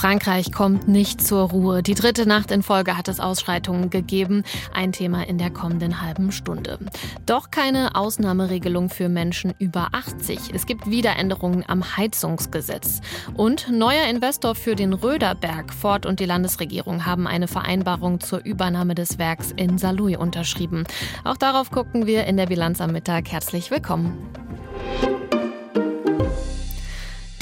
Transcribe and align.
Frankreich 0.00 0.50
kommt 0.50 0.88
nicht 0.88 1.20
zur 1.20 1.50
Ruhe. 1.50 1.82
Die 1.82 1.92
dritte 1.92 2.24
Nacht 2.24 2.50
in 2.52 2.62
Folge 2.62 2.96
hat 2.96 3.06
es 3.08 3.20
Ausschreitungen 3.20 3.90
gegeben. 3.90 4.44
Ein 4.72 4.92
Thema 4.92 5.26
in 5.26 5.36
der 5.36 5.50
kommenden 5.50 6.00
halben 6.00 6.32
Stunde. 6.32 6.78
Doch 7.26 7.50
keine 7.50 7.94
Ausnahmeregelung 7.94 8.88
für 8.88 9.10
Menschen 9.10 9.52
über 9.58 9.88
80. 9.92 10.54
Es 10.54 10.64
gibt 10.64 10.88
wieder 10.88 11.16
Änderungen 11.16 11.66
am 11.68 11.98
Heizungsgesetz. 11.98 13.02
Und 13.34 13.70
neuer 13.70 14.06
Investor 14.08 14.54
für 14.54 14.74
den 14.74 14.94
Röderberg. 14.94 15.70
Ford 15.70 16.06
und 16.06 16.18
die 16.18 16.24
Landesregierung 16.24 17.04
haben 17.04 17.26
eine 17.26 17.46
Vereinbarung 17.46 18.20
zur 18.20 18.42
Übernahme 18.42 18.94
des 18.94 19.18
Werks 19.18 19.52
in 19.54 19.76
Saarlouis 19.76 20.16
unterschrieben. 20.16 20.84
Auch 21.24 21.36
darauf 21.36 21.70
gucken 21.70 22.06
wir 22.06 22.24
in 22.24 22.38
der 22.38 22.46
Bilanz 22.46 22.80
am 22.80 22.92
Mittag. 22.92 23.30
Herzlich 23.30 23.70
willkommen. 23.70 24.39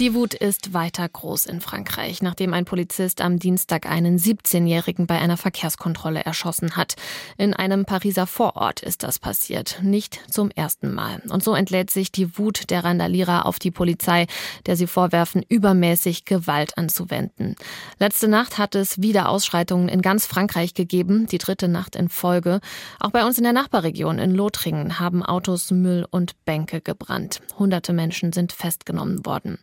Die 0.01 0.15
Wut 0.15 0.35
ist 0.35 0.75
weiter 0.75 1.09
groß 1.09 1.47
in 1.47 1.61
Frankreich, 1.61 2.23
nachdem 2.23 2.55
ein 2.55 2.65
Polizist 2.65 3.21
am 3.21 3.41
Dienstag 3.41 3.85
einen 3.85 4.17
17-Jährigen 4.17 5.09
bei 5.09 5.19
einer 5.19 5.37
Verkehrskontrolle 5.37 6.25
erschossen 6.25 6.77
hat. 6.77 6.95
In 7.37 7.53
einem 7.53 7.85
Pariser 7.85 8.29
Vorort 8.29 8.81
ist 8.81 9.03
das 9.03 9.19
passiert, 9.19 9.81
nicht 9.83 10.21
zum 10.31 10.53
ersten 10.53 10.95
Mal. 10.95 11.21
Und 11.31 11.43
so 11.43 11.53
entlädt 11.53 11.91
sich 11.91 12.13
die 12.13 12.39
Wut 12.39 12.71
der 12.71 12.85
Randalierer 12.85 13.45
auf 13.45 13.59
die 13.59 13.73
Polizei, 13.73 14.29
der 14.67 14.77
sie 14.77 14.87
vorwerfen, 14.87 15.45
übermäßig 15.49 16.25
Gewalt 16.25 16.79
anzuwenden. 16.79 17.57
Letzte 17.99 18.29
Nacht 18.29 18.57
hat 18.57 18.77
es 18.77 19.03
wieder 19.03 19.29
Ausschreitungen 19.29 19.89
in 19.89 20.01
ganz 20.01 20.27
Frankreich 20.27 20.75
gegeben, 20.75 21.27
die 21.27 21.39
dritte 21.39 21.67
Nacht 21.67 21.97
in 21.97 22.09
Folge. 22.09 22.61
Auch 23.01 23.11
bei 23.11 23.27
uns 23.27 23.37
in 23.37 23.43
der 23.43 23.53
Nachbarregion 23.53 24.21
in 24.21 24.33
Lothringen 24.33 25.01
haben 25.01 25.25
Autos, 25.25 25.73
Müll 25.73 26.07
und 26.09 26.45
Bänke 26.45 26.81
gebrannt. 26.81 27.41
Hunderte 27.59 27.93
Menschen 27.93 28.33
sind 28.33 28.53
festgenommen 28.53 29.27
worden. 29.27 29.59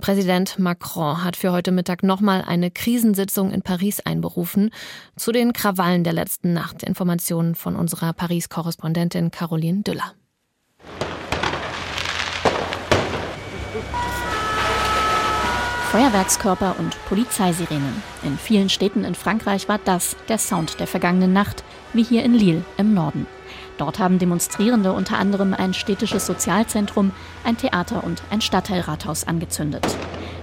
Präsident 0.00 0.58
Macron 0.58 1.24
hat 1.24 1.36
für 1.36 1.52
heute 1.52 1.72
Mittag 1.72 2.02
nochmal 2.02 2.42
eine 2.46 2.70
Krisensitzung 2.70 3.52
in 3.52 3.62
Paris 3.62 4.00
einberufen. 4.00 4.70
Zu 5.16 5.32
den 5.32 5.52
Krawallen 5.52 6.04
der 6.04 6.12
letzten 6.12 6.52
Nacht 6.52 6.82
Informationen 6.82 7.54
von 7.54 7.76
unserer 7.76 8.12
Paris-Korrespondentin 8.12 9.30
Caroline 9.30 9.82
Düller. 9.82 10.12
Feuerwerkskörper 15.90 16.76
und 16.78 16.94
Polizeisirenen. 17.06 18.02
In 18.22 18.36
vielen 18.36 18.68
Städten 18.68 19.04
in 19.04 19.14
Frankreich 19.14 19.68
war 19.68 19.78
das 19.78 20.16
der 20.28 20.36
Sound 20.36 20.78
der 20.78 20.86
vergangenen 20.86 21.32
Nacht, 21.32 21.64
wie 21.94 22.02
hier 22.02 22.22
in 22.22 22.34
Lille 22.34 22.64
im 22.76 22.92
Norden. 22.92 23.26
Dort 23.78 23.98
haben 23.98 24.18
Demonstrierende 24.18 24.92
unter 24.92 25.18
anderem 25.18 25.52
ein 25.52 25.74
städtisches 25.74 26.26
Sozialzentrum, 26.26 27.12
ein 27.44 27.56
Theater 27.56 28.04
und 28.04 28.22
ein 28.30 28.40
Stadtteilrathaus 28.40 29.26
angezündet. 29.28 29.86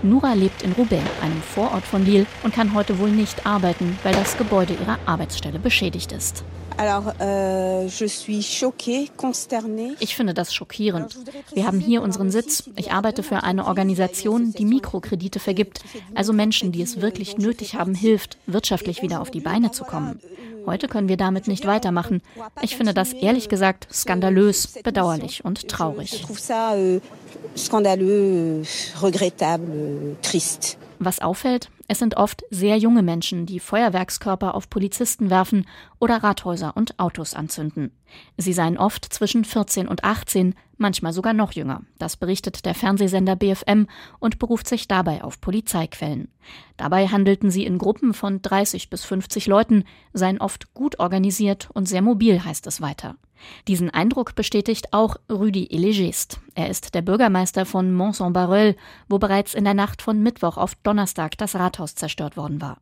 Nura 0.04 0.34
lebt 0.34 0.62
in 0.62 0.74
Roubaix, 0.74 1.04
einem 1.22 1.42
Vorort 1.42 1.84
von 1.84 2.06
Lille, 2.06 2.26
und 2.44 2.54
kann 2.54 2.74
heute 2.74 3.00
wohl 3.00 3.10
nicht 3.10 3.46
arbeiten, 3.46 3.98
weil 4.04 4.14
das 4.14 4.38
Gebäude 4.38 4.74
ihrer 4.74 5.00
Arbeitsstelle 5.06 5.60
beschädigt 5.60 6.12
ist. 6.12 6.44
Euh, 6.78 7.88
ich 10.00 10.16
finde 10.16 10.34
das 10.34 10.54
schockierend. 10.54 11.18
Wir 11.54 11.68
haben 11.68 11.80
hier 11.80 12.02
unseren 12.02 12.32
Sitz. 12.32 12.70
Ich 12.76 12.92
arbeite 12.92 13.24
für 13.24 13.44
eine 13.44 13.66
Organisation, 13.66 14.52
die 14.54 14.66
Mikrokredite 14.66 15.40
vergibt, 15.40 15.84
also 16.16 16.34
Menschen, 16.34 16.72
die 16.72 16.82
es 16.82 17.02
wirklich 17.02 17.38
nötig 17.38 17.76
haben, 17.76 17.94
hilft, 17.94 18.38
wirtschaftlich 18.46 19.02
wieder 19.02 19.22
auf 19.22 19.32
die 19.32 19.42
Beine 19.42 19.72
zu 19.72 19.84
kommen. 19.84 20.20
Heute 20.66 20.88
können 20.88 21.10
wir 21.10 21.18
damit 21.18 21.48
nicht 21.48 21.66
weitermachen. 21.66 22.22
Ich 22.62 22.78
finde 22.78 22.94
das 22.94 23.12
ehrlich 23.14 23.50
gesagt 23.50 23.88
skandalös, 23.92 24.80
bedauerlich 24.84 25.44
und 25.44 25.68
traurig. 25.68 26.26
Was 31.06 31.20
auffällt, 31.20 31.70
es 31.88 32.00
sind 32.00 32.16
oft 32.16 32.44
sehr 32.50 32.78
junge 32.78 33.04
Menschen, 33.04 33.46
die 33.46 33.60
Feuerwerkskörper 33.60 34.56
auf 34.56 34.70
Polizisten 34.70 35.30
werfen 35.30 35.66
oder 36.00 36.24
Rathäuser 36.24 36.78
und 36.78 36.98
Autos 36.98 37.34
anzünden. 37.34 37.92
Sie 38.38 38.54
seien 38.54 38.78
oft 38.78 39.06
zwischen 39.12 39.44
14 39.44 39.88
und 39.88 40.04
18, 40.06 40.56
manchmal 40.78 41.12
sogar 41.12 41.34
noch 41.34 41.52
jünger. 41.52 41.82
Das 41.98 42.16
berichtet 42.16 42.66
der 42.66 42.74
Fernsehsender 42.74 43.36
BFM 43.36 43.88
und 44.20 44.40
beruft 44.40 44.68
sich 44.68 44.88
dabei 44.88 45.24
auf 45.24 45.42
Polizeiquellen. 45.42 46.30
Dabei 46.78 47.08
handelten 47.08 47.52
sie 47.52 47.66
in 47.66 47.80
Gruppen 47.80 48.14
von 48.14 48.42
30 48.42 48.90
bis 48.90 49.04
50 49.04 49.48
Leuten, 49.48 49.84
seien 50.14 50.40
oft 50.40 50.74
gut 50.74 51.00
organisiert 51.00 51.70
und 51.74 51.88
sehr 51.88 52.02
mobil, 52.02 52.44
heißt 52.44 52.66
es 52.68 52.80
weiter. 52.80 53.16
Diesen 53.68 53.90
Eindruck 53.90 54.36
bestätigt 54.36 54.94
auch 54.94 55.18
Rüdi 55.30 55.68
Elegist. 55.70 56.40
Er 56.56 56.70
ist 56.70 56.94
der 56.94 57.02
Bürgermeister 57.02 57.66
von 57.66 57.94
Mont-Saint-Barreul, 57.94 58.76
wo 59.10 59.18
bereits 59.18 59.56
in 59.56 59.64
der 59.64 59.74
Nacht 59.74 60.02
von 60.02 60.22
Mittwoch 60.22 60.58
auf 60.58 60.76
Donnerstag 60.84 61.38
das 61.38 61.56
Rathaus 61.56 61.96
zerstört 61.96 62.38
worden 62.38 62.62
war. 62.62 62.78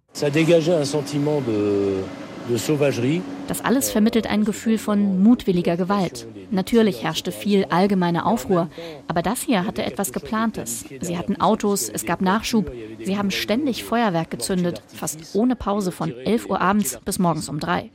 Das 3.47 3.61
alles 3.61 3.91
vermittelt 3.91 4.27
ein 4.27 4.45
Gefühl 4.45 4.77
von 4.77 5.21
mutwilliger 5.21 5.77
Gewalt. 5.77 6.27
Natürlich 6.49 7.03
herrschte 7.03 7.31
viel 7.31 7.65
allgemeine 7.65 8.25
Aufruhr, 8.25 8.69
aber 9.07 9.21
das 9.21 9.41
hier 9.41 9.65
hatte 9.65 9.83
etwas 9.83 10.11
Geplantes. 10.11 10.85
Sie 11.01 11.17
hatten 11.17 11.39
Autos, 11.39 11.89
es 11.89 12.05
gab 12.05 12.21
Nachschub, 12.21 12.71
sie 13.03 13.17
haben 13.17 13.31
ständig 13.31 13.83
Feuerwerk 13.83 14.31
gezündet, 14.31 14.81
fast 14.87 15.35
ohne 15.35 15.55
Pause 15.55 15.91
von 15.91 16.11
11 16.11 16.49
Uhr 16.49 16.61
abends 16.61 16.99
bis 17.05 17.19
morgens 17.19 17.49
um 17.49 17.59
drei. 17.59 17.89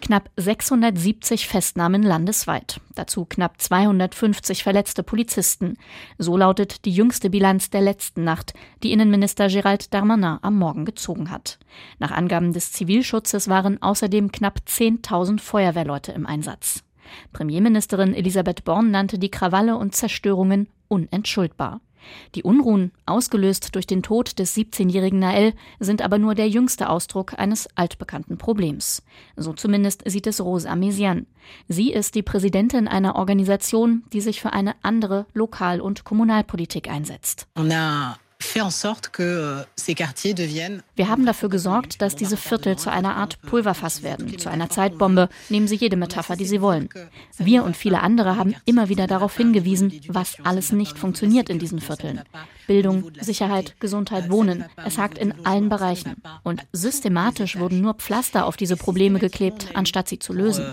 Knapp 0.00 0.30
670 0.36 1.46
Festnahmen 1.56 2.02
landesweit. 2.02 2.82
Dazu 2.96 3.24
knapp 3.24 3.62
250 3.62 4.62
verletzte 4.62 5.02
Polizisten. 5.02 5.78
So 6.18 6.36
lautet 6.36 6.84
die 6.84 6.90
jüngste 6.90 7.30
Bilanz 7.30 7.70
der 7.70 7.80
letzten 7.80 8.24
Nacht, 8.24 8.52
die 8.82 8.92
Innenminister 8.92 9.46
Gérald 9.46 9.88
Darmanin 9.88 10.36
am 10.42 10.58
Morgen 10.58 10.84
gezogen 10.84 11.30
hat. 11.30 11.58
Nach 11.98 12.10
Angaben 12.10 12.52
des 12.52 12.72
Zivilschutzes 12.72 13.48
waren 13.48 13.80
außerdem 13.80 14.32
knapp 14.32 14.58
10.000 14.68 15.40
Feuerwehrleute 15.40 16.12
im 16.12 16.26
Einsatz. 16.26 16.84
Premierministerin 17.32 18.12
Elisabeth 18.12 18.64
Born 18.64 18.90
nannte 18.90 19.18
die 19.18 19.30
Krawalle 19.30 19.78
und 19.78 19.94
Zerstörungen 19.94 20.68
unentschuldbar. 20.88 21.80
Die 22.34 22.42
Unruhen, 22.42 22.92
ausgelöst 23.06 23.74
durch 23.74 23.86
den 23.86 24.02
Tod 24.02 24.38
des 24.38 24.56
17-jährigen 24.56 25.18
Nael, 25.18 25.54
sind 25.80 26.02
aber 26.02 26.18
nur 26.18 26.34
der 26.34 26.48
jüngste 26.48 26.88
Ausdruck 26.88 27.38
eines 27.38 27.68
altbekannten 27.76 28.38
Problems. 28.38 29.02
So 29.36 29.52
zumindest 29.52 30.02
sieht 30.06 30.26
es 30.26 30.40
Rose 30.40 30.68
Amesian. 30.68 31.26
Sie 31.68 31.92
ist 31.92 32.14
die 32.14 32.22
Präsidentin 32.22 32.88
einer 32.88 33.16
Organisation, 33.16 34.04
die 34.12 34.20
sich 34.20 34.40
für 34.40 34.52
eine 34.52 34.74
andere 34.82 35.26
Lokal- 35.32 35.80
und 35.80 36.04
Kommunalpolitik 36.04 36.90
einsetzt. 36.90 37.46
Euh, 37.56 38.16
Wir 40.94 41.08
haben 41.08 41.26
dafür 41.26 41.48
gesorgt, 41.48 42.02
dass 42.02 42.16
diese 42.16 42.36
Viertel 42.36 42.76
zu 42.76 42.90
einer 42.90 43.16
Art 43.16 43.40
Pulverfass 43.42 44.02
werden, 44.02 44.38
zu 44.38 44.50
einer 44.50 44.68
Zeitbombe. 44.68 45.28
Nehmen 45.48 45.68
Sie 45.68 45.76
jede 45.76 45.96
Metapher, 45.96 46.36
die 46.36 46.44
Sie 46.44 46.60
wollen. 46.60 46.88
Wir 47.38 47.64
und 47.64 47.76
viele 47.76 48.00
andere 48.00 48.36
haben 48.36 48.54
immer 48.64 48.88
wieder 48.88 49.06
darauf 49.06 49.36
hingewiesen, 49.36 50.00
was 50.08 50.36
alles 50.42 50.72
nicht 50.72 50.98
funktioniert 50.98 51.48
in 51.48 51.58
diesen 51.58 51.80
Vierteln. 51.80 52.22
Bildung, 52.66 53.10
Sicherheit, 53.20 53.74
Gesundheit, 53.80 54.30
Wohnen. 54.30 54.64
Es 54.84 54.98
hakt 54.98 55.18
in 55.18 55.46
allen 55.46 55.68
Bereichen. 55.68 56.16
Und 56.42 56.66
systematisch 56.72 57.58
wurden 57.58 57.80
nur 57.80 57.94
Pflaster 57.94 58.46
auf 58.46 58.56
diese 58.56 58.76
Probleme 58.76 59.18
geklebt, 59.18 59.68
anstatt 59.74 60.08
sie 60.08 60.18
zu 60.18 60.32
lösen. 60.32 60.66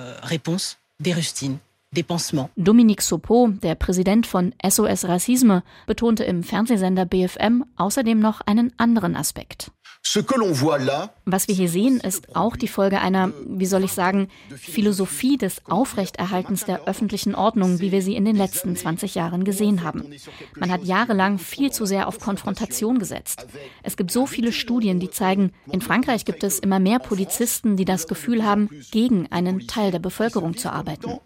Dominique 2.55 3.01
Sopo, 3.01 3.49
der 3.61 3.75
Präsident 3.75 4.25
von 4.25 4.53
SOS 4.65 5.05
Racisme, 5.05 5.63
betonte 5.85 6.23
im 6.23 6.43
Fernsehsender 6.43 7.05
BFM 7.05 7.65
außerdem 7.75 8.19
noch 8.19 8.41
einen 8.41 8.73
anderen 8.77 9.15
Aspekt. 9.15 9.71
Was 11.25 11.47
wir 11.47 11.55
hier 11.55 11.69
sehen, 11.69 11.99
ist 12.01 12.35
auch 12.35 12.57
die 12.57 12.67
Folge 12.67 12.99
einer, 12.99 13.31
wie 13.47 13.65
soll 13.65 13.85
ich 13.85 13.93
sagen, 13.93 14.27
Philosophie 14.53 15.37
des 15.37 15.65
Aufrechterhaltens 15.65 16.65
der 16.65 16.85
öffentlichen 16.87 17.35
Ordnung, 17.35 17.79
wie 17.79 17.93
wir 17.93 18.01
sie 18.01 18.15
in 18.15 18.25
den 18.25 18.35
letzten 18.35 18.75
20 18.75 19.15
Jahren 19.15 19.45
gesehen 19.45 19.81
haben. 19.81 20.03
Man 20.57 20.71
hat 20.71 20.83
jahrelang 20.83 21.39
viel 21.39 21.71
zu 21.71 21.85
sehr 21.85 22.07
auf 22.09 22.19
Konfrontation 22.19 22.99
gesetzt. 22.99 23.47
Es 23.81 23.95
gibt 23.95 24.11
so 24.11 24.25
viele 24.25 24.51
Studien, 24.51 24.99
die 24.99 25.09
zeigen, 25.09 25.53
in 25.71 25.79
Frankreich 25.79 26.25
gibt 26.25 26.43
es 26.43 26.59
immer 26.59 26.79
mehr 26.79 26.99
Polizisten, 26.99 27.77
die 27.77 27.85
das 27.85 28.07
Gefühl 28.07 28.45
haben, 28.45 28.69
gegen 28.91 29.31
einen 29.31 29.67
Teil 29.67 29.91
der 29.91 29.99
Bevölkerung 29.99 30.57
zu 30.57 30.71
arbeiten. 30.71 31.19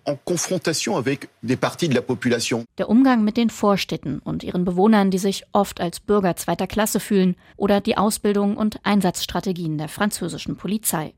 Der 2.78 2.90
Umgang 2.90 3.24
mit 3.24 3.38
den 3.38 3.50
Vorstädten 3.50 4.20
und 4.20 4.44
ihren 4.44 4.66
Bewohnern, 4.66 5.10
die 5.10 5.18
sich 5.18 5.46
oft 5.52 5.82
als 5.82 6.00
Bürger 6.00 6.36
zweiter 6.36 6.68
Klasse 6.68 7.00
fühlen, 7.00 7.36
oder 7.58 7.82
die 7.82 7.98
Ausbildung 7.98 8.56
und 8.56 8.67
und 8.68 8.86
Einsatzstrategien 8.86 9.78
der 9.78 9.88
französischen 9.88 10.58
Polizei. 10.58 11.14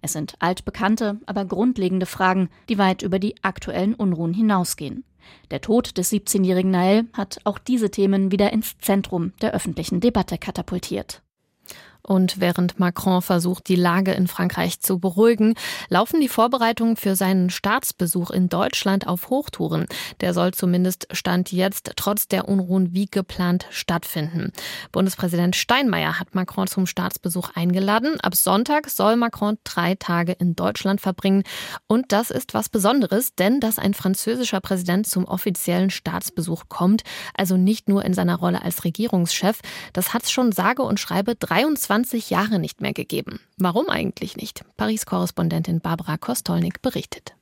Es 0.00 0.14
sind 0.14 0.36
altbekannte, 0.38 1.20
aber 1.26 1.44
grundlegende 1.44 2.06
Fragen, 2.06 2.48
die 2.70 2.78
weit 2.78 3.02
über 3.02 3.18
die 3.18 3.34
aktuellen 3.42 3.94
Unruhen 3.94 4.32
hinausgehen. 4.32 5.04
Der 5.50 5.60
Tod 5.60 5.98
des 5.98 6.10
17-jährigen 6.10 6.70
Nael 6.70 7.06
hat 7.12 7.40
auch 7.44 7.58
diese 7.58 7.90
Themen 7.90 8.32
wieder 8.32 8.54
ins 8.54 8.78
Zentrum 8.78 9.32
der 9.42 9.52
öffentlichen 9.52 10.00
Debatte 10.00 10.38
katapultiert. 10.38 11.22
Und 12.06 12.38
während 12.38 12.78
Macron 12.78 13.22
versucht, 13.22 13.66
die 13.68 13.76
Lage 13.76 14.12
in 14.12 14.28
Frankreich 14.28 14.80
zu 14.80 14.98
beruhigen, 14.98 15.54
laufen 15.88 16.20
die 16.20 16.28
Vorbereitungen 16.28 16.96
für 16.96 17.16
seinen 17.16 17.48
Staatsbesuch 17.48 18.30
in 18.30 18.50
Deutschland 18.50 19.06
auf 19.06 19.30
Hochtouren. 19.30 19.86
Der 20.20 20.34
soll 20.34 20.52
zumindest 20.52 21.08
Stand 21.12 21.50
jetzt 21.50 21.92
trotz 21.96 22.28
der 22.28 22.46
Unruhen 22.46 22.92
wie 22.92 23.06
geplant 23.06 23.66
stattfinden. 23.70 24.52
Bundespräsident 24.92 25.56
Steinmeier 25.56 26.20
hat 26.20 26.34
Macron 26.34 26.66
zum 26.66 26.86
Staatsbesuch 26.86 27.50
eingeladen. 27.54 28.20
Ab 28.20 28.36
Sonntag 28.36 28.90
soll 28.90 29.16
Macron 29.16 29.56
drei 29.64 29.94
Tage 29.94 30.32
in 30.32 30.54
Deutschland 30.54 31.00
verbringen. 31.00 31.42
Und 31.86 32.12
das 32.12 32.30
ist 32.30 32.52
was 32.52 32.68
Besonderes, 32.68 33.34
denn 33.34 33.60
dass 33.60 33.78
ein 33.78 33.94
französischer 33.94 34.60
Präsident 34.60 35.06
zum 35.06 35.24
offiziellen 35.24 35.88
Staatsbesuch 35.88 36.64
kommt, 36.68 37.02
also 37.32 37.56
nicht 37.56 37.88
nur 37.88 38.04
in 38.04 38.12
seiner 38.12 38.36
Rolle 38.36 38.60
als 38.60 38.84
Regierungschef, 38.84 39.60
das 39.94 40.12
hat 40.12 40.24
es 40.24 40.30
schon 40.30 40.52
sage 40.52 40.82
und 40.82 41.00
schreibe 41.00 41.34
23 41.34 41.93
20 41.94 42.30
Jahre 42.30 42.58
nicht 42.58 42.80
mehr 42.80 42.92
gegeben. 42.92 43.38
Warum 43.56 43.88
eigentlich 43.88 44.36
nicht? 44.36 44.64
Paris-Korrespondentin 44.76 45.78
Barbara 45.80 46.16
Kostolnik 46.16 46.82
berichtet. 46.82 47.36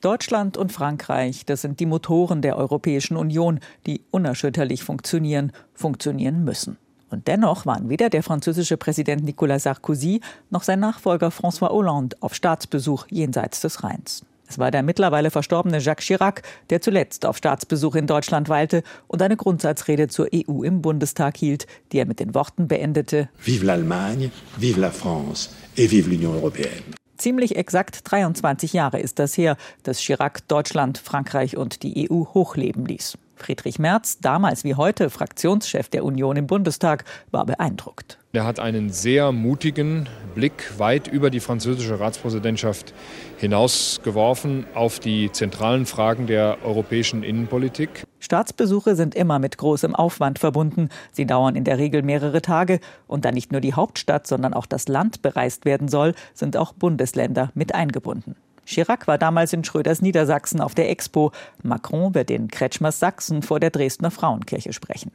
Deutschland 0.00 0.56
und 0.56 0.72
Frankreich, 0.72 1.44
das 1.44 1.60
sind 1.60 1.78
die 1.78 1.84
Motoren 1.84 2.40
der 2.40 2.56
Europäischen 2.56 3.18
Union, 3.18 3.60
die 3.86 4.00
unerschütterlich 4.10 4.82
funktionieren, 4.82 5.52
funktionieren 5.74 6.42
müssen. 6.42 6.78
Und 7.10 7.28
dennoch 7.28 7.66
waren 7.66 7.90
weder 7.90 8.08
der 8.08 8.22
französische 8.22 8.78
Präsident 8.78 9.24
Nicolas 9.24 9.64
Sarkozy 9.64 10.22
noch 10.48 10.62
sein 10.62 10.80
Nachfolger 10.80 11.28
François 11.28 11.68
Hollande 11.68 12.16
auf 12.20 12.34
Staatsbesuch 12.34 13.08
jenseits 13.10 13.60
des 13.60 13.84
Rheins. 13.84 14.24
Es 14.48 14.58
war 14.58 14.70
der 14.70 14.82
mittlerweile 14.82 15.30
verstorbene 15.30 15.78
Jacques 15.78 16.06
Chirac, 16.06 16.42
der 16.70 16.80
zuletzt 16.80 17.26
auf 17.26 17.36
Staatsbesuch 17.36 17.94
in 17.96 18.06
Deutschland 18.06 18.48
weilte 18.48 18.82
und 19.06 19.20
eine 19.20 19.36
Grundsatzrede 19.36 20.08
zur 20.08 20.28
EU 20.34 20.62
im 20.62 20.80
Bundestag 20.80 21.36
hielt, 21.36 21.66
die 21.92 21.98
er 21.98 22.06
mit 22.06 22.18
den 22.18 22.34
Worten 22.34 22.66
beendete: 22.66 23.28
Vive 23.38 23.66
l'Allemagne, 23.66 24.30
vive 24.56 24.80
la 24.80 24.90
France 24.90 25.50
et 25.76 25.90
vive 25.90 26.08
l'Union 26.08 26.34
européenne. 26.34 26.94
Ziemlich 27.18 27.56
exakt 27.56 28.00
23 28.04 28.72
Jahre 28.72 29.00
ist 29.00 29.18
das 29.18 29.36
her, 29.36 29.56
dass 29.82 29.98
Chirac 29.98 30.46
Deutschland, 30.46 30.98
Frankreich 30.98 31.56
und 31.56 31.82
die 31.82 32.08
EU 32.08 32.26
hochleben 32.32 32.86
ließ. 32.86 33.18
Friedrich 33.34 33.78
Merz, 33.78 34.18
damals 34.20 34.64
wie 34.64 34.74
heute 34.76 35.10
Fraktionschef 35.10 35.88
der 35.88 36.04
Union 36.04 36.36
im 36.36 36.46
Bundestag, 36.46 37.04
war 37.30 37.44
beeindruckt. 37.44 38.18
Er 38.34 38.44
hat 38.44 38.60
einen 38.60 38.90
sehr 38.90 39.32
mutigen 39.32 40.06
Blick 40.34 40.78
weit 40.78 41.08
über 41.08 41.30
die 41.30 41.40
französische 41.40 41.98
Ratspräsidentschaft 41.98 42.92
hinausgeworfen 43.38 44.66
auf 44.74 45.00
die 45.00 45.32
zentralen 45.32 45.86
Fragen 45.86 46.26
der 46.26 46.58
europäischen 46.62 47.22
Innenpolitik. 47.22 48.04
Staatsbesuche 48.20 48.96
sind 48.96 49.14
immer 49.14 49.38
mit 49.38 49.56
großem 49.56 49.94
Aufwand 49.94 50.38
verbunden. 50.38 50.90
Sie 51.10 51.24
dauern 51.24 51.56
in 51.56 51.64
der 51.64 51.78
Regel 51.78 52.02
mehrere 52.02 52.42
Tage. 52.42 52.80
Und 53.06 53.24
da 53.24 53.32
nicht 53.32 53.50
nur 53.50 53.62
die 53.62 53.72
Hauptstadt, 53.72 54.26
sondern 54.26 54.52
auch 54.52 54.66
das 54.66 54.88
Land 54.88 55.22
bereist 55.22 55.64
werden 55.64 55.88
soll, 55.88 56.14
sind 56.34 56.58
auch 56.58 56.74
Bundesländer 56.74 57.50
mit 57.54 57.74
eingebunden. 57.74 58.36
Chirac 58.66 59.06
war 59.06 59.16
damals 59.16 59.54
in 59.54 59.64
Schröders 59.64 60.02
Niedersachsen 60.02 60.60
auf 60.60 60.74
der 60.74 60.90
Expo. 60.90 61.32
Macron 61.62 62.14
wird 62.14 62.30
in 62.30 62.48
Kretschmers 62.48 63.00
Sachsen 63.00 63.40
vor 63.40 63.58
der 63.58 63.70
Dresdner 63.70 64.10
Frauenkirche 64.10 64.74
sprechen. 64.74 65.12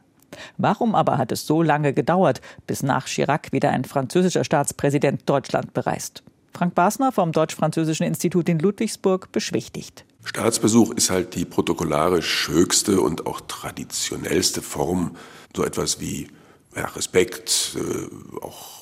Warum 0.58 0.96
aber 0.96 1.18
hat 1.18 1.32
es 1.32 1.46
so 1.46 1.62
lange 1.62 1.94
gedauert, 1.94 2.42
bis 2.68 2.84
nach 2.84 3.08
Chirac 3.08 3.52
wieder 3.52 3.70
ein 3.72 3.86
französischer 3.86 4.44
Staatspräsident 4.44 5.30
Deutschland 5.30 5.74
bereist? 5.74 6.24
Frank 6.54 6.76
Basner 6.76 7.12
vom 7.12 7.32
Deutsch-Französischen 7.32 8.04
Institut 8.04 8.48
in 8.48 8.60
Ludwigsburg 8.60 9.32
beschwichtigt. 9.32 10.06
Staatsbesuch 10.24 10.92
ist 10.94 11.10
halt 11.10 11.36
die 11.36 11.46
protokollarisch 11.46 12.48
höchste 12.48 13.02
und 13.02 13.26
auch 13.28 13.42
traditionellste 13.42 14.62
Form, 14.62 15.16
so 15.56 15.64
etwas 15.64 16.00
wie 16.00 16.28
ja, 16.76 16.86
Respekt, 16.86 17.76
äh, 17.76 18.44
auch 18.44 18.73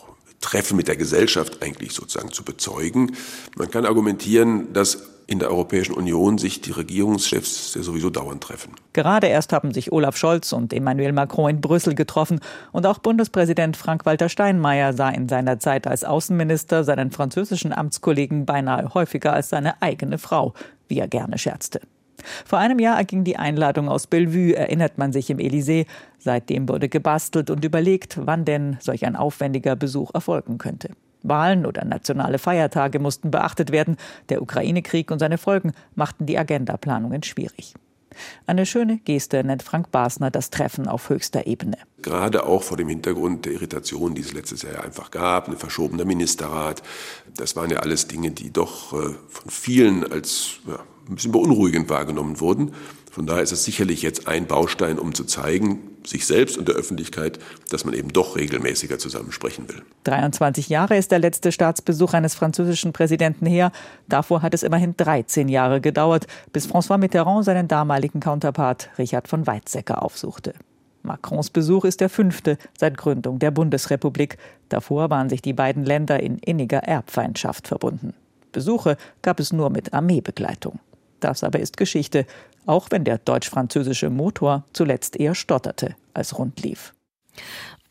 Treffen 0.41 0.75
mit 0.75 0.87
der 0.87 0.97
Gesellschaft 0.97 1.61
eigentlich 1.61 1.93
sozusagen 1.93 2.31
zu 2.31 2.43
bezeugen. 2.43 3.15
Man 3.55 3.71
kann 3.71 3.85
argumentieren, 3.85 4.73
dass 4.73 5.03
in 5.31 5.39
der 5.39 5.49
Europäischen 5.49 5.93
Union 5.93 6.37
sich 6.37 6.59
die 6.59 6.71
Regierungschefs 6.71 7.71
sowieso 7.71 8.09
dauernd 8.09 8.43
treffen. 8.43 8.73
Gerade 8.91 9.27
erst 9.27 9.53
haben 9.53 9.73
sich 9.73 9.93
Olaf 9.93 10.17
Scholz 10.17 10.51
und 10.51 10.73
Emmanuel 10.73 11.13
Macron 11.13 11.51
in 11.51 11.61
Brüssel 11.61 11.95
getroffen 11.95 12.41
und 12.73 12.85
auch 12.85 12.97
Bundespräsident 12.97 13.77
Frank-Walter 13.77 14.27
Steinmeier 14.27 14.91
sah 14.91 15.09
in 15.09 15.29
seiner 15.29 15.57
Zeit 15.59 15.87
als 15.87 16.03
Außenminister 16.03 16.83
seinen 16.83 17.11
französischen 17.11 17.71
Amtskollegen 17.71 18.45
beinahe 18.45 18.93
häufiger 18.93 19.31
als 19.31 19.49
seine 19.49 19.81
eigene 19.81 20.17
Frau, 20.17 20.53
wie 20.89 20.99
er 20.99 21.07
gerne 21.07 21.37
scherzte. 21.37 21.79
Vor 22.45 22.59
einem 22.59 22.79
Jahr 22.79 22.97
erging 22.97 23.23
die 23.23 23.37
Einladung 23.37 23.89
aus 23.89 24.07
Bellevue, 24.07 24.55
erinnert 24.55 24.97
man 24.97 25.11
sich 25.11 25.29
im 25.29 25.37
Élysée. 25.37 25.85
Seitdem 26.19 26.69
wurde 26.69 26.89
gebastelt 26.89 27.49
und 27.49 27.65
überlegt, 27.65 28.19
wann 28.21 28.45
denn 28.45 28.77
solch 28.79 29.05
ein 29.05 29.15
aufwendiger 29.15 29.75
Besuch 29.75 30.13
erfolgen 30.13 30.57
könnte. 30.57 30.89
Wahlen 31.23 31.65
oder 31.65 31.85
nationale 31.85 32.39
Feiertage 32.39 32.99
mussten 32.99 33.31
beachtet 33.31 33.71
werden. 33.71 33.97
Der 34.29 34.41
Ukraine-Krieg 34.41 35.11
und 35.11 35.19
seine 35.19 35.37
Folgen 35.37 35.73
machten 35.95 36.25
die 36.25 36.37
Agendaplanungen 36.37 37.23
schwierig. 37.23 37.73
Eine 38.45 38.65
schöne 38.65 38.97
Geste 38.97 39.43
nennt 39.43 39.63
Frank 39.63 39.91
Basner 39.91 40.31
das 40.31 40.49
Treffen 40.49 40.87
auf 40.87 41.09
höchster 41.09 41.47
Ebene. 41.47 41.77
Gerade 42.01 42.45
auch 42.45 42.63
vor 42.63 42.77
dem 42.77 42.89
Hintergrund 42.89 43.45
der 43.45 43.53
Irritation, 43.53 44.15
die 44.15 44.21
es 44.21 44.33
letztes 44.33 44.63
Jahr 44.63 44.83
einfach 44.83 45.11
gab, 45.11 45.47
ein 45.47 45.55
verschobener 45.55 46.05
Ministerrat. 46.05 46.81
Das 47.37 47.55
waren 47.55 47.69
ja 47.69 47.79
alles 47.79 48.07
Dinge, 48.07 48.31
die 48.31 48.51
doch 48.51 48.93
äh, 48.93 49.13
von 49.29 49.49
vielen 49.49 50.11
als 50.11 50.59
ein 51.11 51.15
bisschen 51.15 51.31
beunruhigend 51.31 51.89
wahrgenommen 51.89 52.39
wurden. 52.39 52.73
Von 53.11 53.25
daher 53.25 53.43
ist 53.43 53.51
es 53.51 53.65
sicherlich 53.65 54.01
jetzt 54.01 54.29
ein 54.29 54.47
Baustein, 54.47 54.97
um 54.97 55.13
zu 55.13 55.25
zeigen, 55.25 55.79
sich 56.05 56.25
selbst 56.25 56.57
und 56.57 56.69
der 56.69 56.75
Öffentlichkeit, 56.75 57.39
dass 57.69 57.83
man 57.83 57.93
eben 57.93 58.13
doch 58.13 58.37
regelmäßiger 58.37 58.97
zusammensprechen 58.97 59.67
will. 59.67 59.81
23 60.05 60.69
Jahre 60.69 60.95
ist 60.95 61.11
der 61.11 61.19
letzte 61.19 61.51
Staatsbesuch 61.51 62.13
eines 62.13 62.35
französischen 62.35 62.93
Präsidenten 62.93 63.45
her. 63.45 63.73
Davor 64.07 64.41
hat 64.41 64.53
es 64.53 64.63
immerhin 64.63 64.95
13 64.95 65.49
Jahre 65.49 65.81
gedauert, 65.81 66.25
bis 66.53 66.67
François 66.67 66.97
Mitterrand 66.97 67.43
seinen 67.43 67.67
damaligen 67.67 68.21
Counterpart 68.21 68.89
Richard 68.97 69.27
von 69.27 69.45
Weizsäcker 69.45 70.01
aufsuchte. 70.01 70.53
Macrons 71.03 71.49
Besuch 71.49 71.83
ist 71.83 71.99
der 71.99 72.09
fünfte 72.09 72.57
seit 72.77 72.97
Gründung 72.97 73.39
der 73.39 73.51
Bundesrepublik. 73.51 74.37
Davor 74.69 75.09
waren 75.09 75.29
sich 75.29 75.41
die 75.41 75.53
beiden 75.53 75.83
Länder 75.83 76.21
in 76.21 76.37
inniger 76.37 76.79
Erbfeindschaft 76.79 77.67
verbunden. 77.67 78.13
Besuche 78.53 78.95
gab 79.21 79.39
es 79.39 79.51
nur 79.51 79.69
mit 79.69 79.93
Armeebegleitung. 79.93 80.79
Das 81.21 81.43
aber 81.43 81.59
ist 81.59 81.77
Geschichte, 81.77 82.25
auch 82.65 82.87
wenn 82.91 83.05
der 83.05 83.17
deutsch-französische 83.17 84.09
Motor 84.09 84.65
zuletzt 84.73 85.15
eher 85.15 85.35
stotterte 85.35 85.95
als 86.13 86.37
rund 86.37 86.61
lief. 86.61 86.93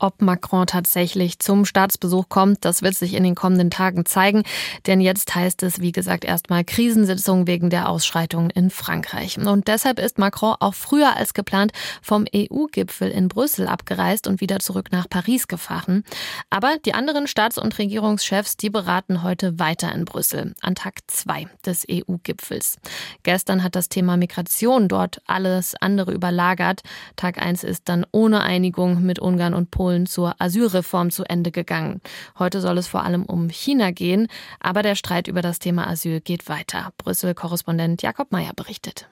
Ob 0.02 0.22
Macron 0.22 0.66
tatsächlich 0.66 1.40
zum 1.40 1.66
Staatsbesuch 1.66 2.30
kommt, 2.30 2.64
das 2.64 2.80
wird 2.80 2.94
sich 2.94 3.12
in 3.12 3.22
den 3.22 3.34
kommenden 3.34 3.70
Tagen 3.70 4.06
zeigen. 4.06 4.44
Denn 4.86 5.02
jetzt 5.02 5.34
heißt 5.34 5.62
es, 5.62 5.80
wie 5.80 5.92
gesagt, 5.92 6.24
erstmal 6.24 6.64
Krisensitzung 6.64 7.46
wegen 7.46 7.68
der 7.68 7.86
Ausschreitungen 7.86 8.48
in 8.48 8.70
Frankreich. 8.70 9.36
Und 9.38 9.68
deshalb 9.68 9.98
ist 9.98 10.18
Macron 10.18 10.56
auch 10.58 10.72
früher 10.72 11.16
als 11.16 11.34
geplant 11.34 11.72
vom 12.00 12.24
EU-Gipfel 12.34 13.10
in 13.10 13.28
Brüssel 13.28 13.68
abgereist 13.68 14.26
und 14.26 14.40
wieder 14.40 14.58
zurück 14.60 14.88
nach 14.90 15.06
Paris 15.06 15.48
gefahren. 15.48 16.02
Aber 16.48 16.76
die 16.82 16.94
anderen 16.94 17.26
Staats- 17.26 17.58
und 17.58 17.78
Regierungschefs, 17.78 18.56
die 18.56 18.70
beraten 18.70 19.22
heute 19.22 19.58
weiter 19.58 19.94
in 19.94 20.06
Brüssel 20.06 20.54
an 20.62 20.74
Tag 20.76 20.94
zwei 21.08 21.46
des 21.66 21.84
EU-Gipfels. 21.90 22.78
Gestern 23.22 23.62
hat 23.62 23.76
das 23.76 23.90
Thema 23.90 24.16
Migration 24.16 24.88
dort 24.88 25.20
alles 25.26 25.74
andere 25.74 26.12
überlagert. 26.12 26.80
Tag 27.16 27.36
eins 27.36 27.64
ist 27.64 27.90
dann 27.90 28.06
ohne 28.12 28.40
Einigung 28.40 29.02
mit 29.02 29.18
Ungarn 29.18 29.52
und 29.52 29.70
Polen 29.70 29.89
Polen 29.90 30.06
zur 30.06 30.36
Asylreform 30.38 31.10
zu 31.10 31.24
Ende 31.24 31.50
gegangen. 31.50 32.00
Heute 32.38 32.60
soll 32.60 32.78
es 32.78 32.86
vor 32.86 33.02
allem 33.02 33.24
um 33.24 33.48
China 33.48 33.90
gehen, 33.90 34.28
aber 34.60 34.82
der 34.82 34.94
Streit 34.94 35.26
über 35.26 35.42
das 35.42 35.58
Thema 35.58 35.88
Asyl 35.88 36.20
geht 36.20 36.48
weiter. 36.48 36.92
Brüssel-Korrespondent 36.98 38.00
Jakob 38.00 38.30
Mayer 38.30 38.52
berichtet. 38.54 39.08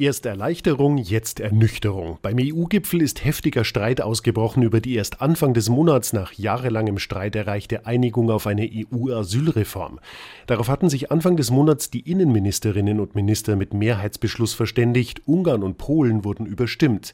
Erst 0.00 0.26
Erleichterung, 0.26 0.96
jetzt 0.96 1.40
Ernüchterung. 1.40 2.18
Beim 2.22 2.36
EU-Gipfel 2.38 3.02
ist 3.02 3.24
heftiger 3.24 3.64
Streit 3.64 4.00
ausgebrochen 4.00 4.62
über 4.62 4.80
die 4.80 4.94
erst 4.94 5.20
Anfang 5.20 5.54
des 5.54 5.68
Monats 5.70 6.12
nach 6.12 6.32
jahrelangem 6.34 7.00
Streit 7.00 7.34
erreichte 7.34 7.84
Einigung 7.84 8.30
auf 8.30 8.46
eine 8.46 8.70
EU-Asylreform. 8.72 9.98
Darauf 10.46 10.68
hatten 10.68 10.88
sich 10.88 11.10
Anfang 11.10 11.36
des 11.36 11.50
Monats 11.50 11.90
die 11.90 12.08
Innenministerinnen 12.08 13.00
und 13.00 13.16
Minister 13.16 13.56
mit 13.56 13.74
Mehrheitsbeschluss 13.74 14.54
verständigt. 14.54 15.22
Ungarn 15.26 15.64
und 15.64 15.78
Polen 15.78 16.22
wurden 16.22 16.46
überstimmt. 16.46 17.12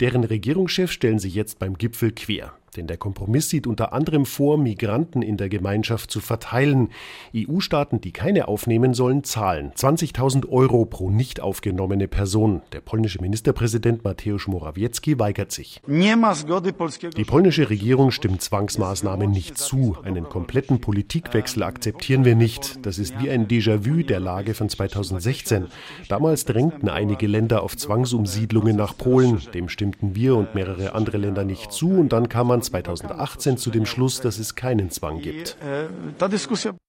Deren 0.00 0.24
Regierungschefs 0.24 0.92
stellen 0.92 1.20
sich 1.20 1.36
jetzt 1.36 1.60
beim 1.60 1.78
Gipfel 1.78 2.10
quer. 2.10 2.52
Denn 2.76 2.86
der 2.86 2.96
Kompromiss 2.96 3.48
sieht 3.48 3.66
unter 3.66 3.92
anderem 3.92 4.26
vor, 4.26 4.58
Migranten 4.58 5.22
in 5.22 5.36
der 5.36 5.48
Gemeinschaft 5.48 6.10
zu 6.10 6.20
verteilen. 6.20 6.88
EU-Staaten, 7.34 8.00
die 8.00 8.12
keine 8.12 8.48
aufnehmen 8.48 8.94
sollen, 8.94 9.22
zahlen 9.22 9.72
20.000 9.72 10.48
Euro 10.48 10.84
pro 10.84 11.10
nicht 11.10 11.40
aufgenommene 11.40 12.08
Person. 12.08 12.62
Der 12.72 12.80
polnische 12.80 13.20
Ministerpräsident 13.20 14.02
Mateusz 14.04 14.48
Morawiecki 14.48 15.18
weigert 15.18 15.52
sich. 15.52 15.80
Die 15.86 17.24
polnische 17.24 17.70
Regierung 17.70 18.10
stimmt 18.10 18.42
Zwangsmaßnahmen 18.42 19.30
nicht 19.30 19.56
zu. 19.56 19.96
Einen 20.02 20.28
kompletten 20.28 20.80
Politikwechsel 20.80 21.62
akzeptieren 21.62 22.24
wir 22.24 22.34
nicht. 22.34 22.84
Das 22.84 22.98
ist 22.98 23.20
wie 23.20 23.30
ein 23.30 23.46
Déjà-vu 23.46 24.02
der 24.02 24.20
Lage 24.20 24.54
von 24.54 24.68
2016. 24.68 25.66
Damals 26.08 26.44
drängten 26.44 26.88
einige 26.88 27.26
Länder 27.26 27.62
auf 27.62 27.76
Zwangsumsiedlungen 27.76 28.76
nach 28.76 28.96
Polen. 28.96 29.40
Dem 29.54 29.68
stimmten 29.68 30.14
wir 30.16 30.36
und 30.36 30.54
mehrere 30.54 30.94
andere 30.94 31.18
Länder 31.18 31.44
nicht 31.44 31.70
zu 31.72 31.90
und 31.90 32.12
dann 32.12 32.28
kam 32.28 32.48
man 32.48 32.63
2018 32.64 33.56
zu 33.56 33.70
dem 33.70 33.86
Schluss, 33.86 34.20
dass 34.20 34.38
es 34.38 34.54
keinen 34.54 34.90
Zwang 34.90 35.20
gibt. 35.20 35.56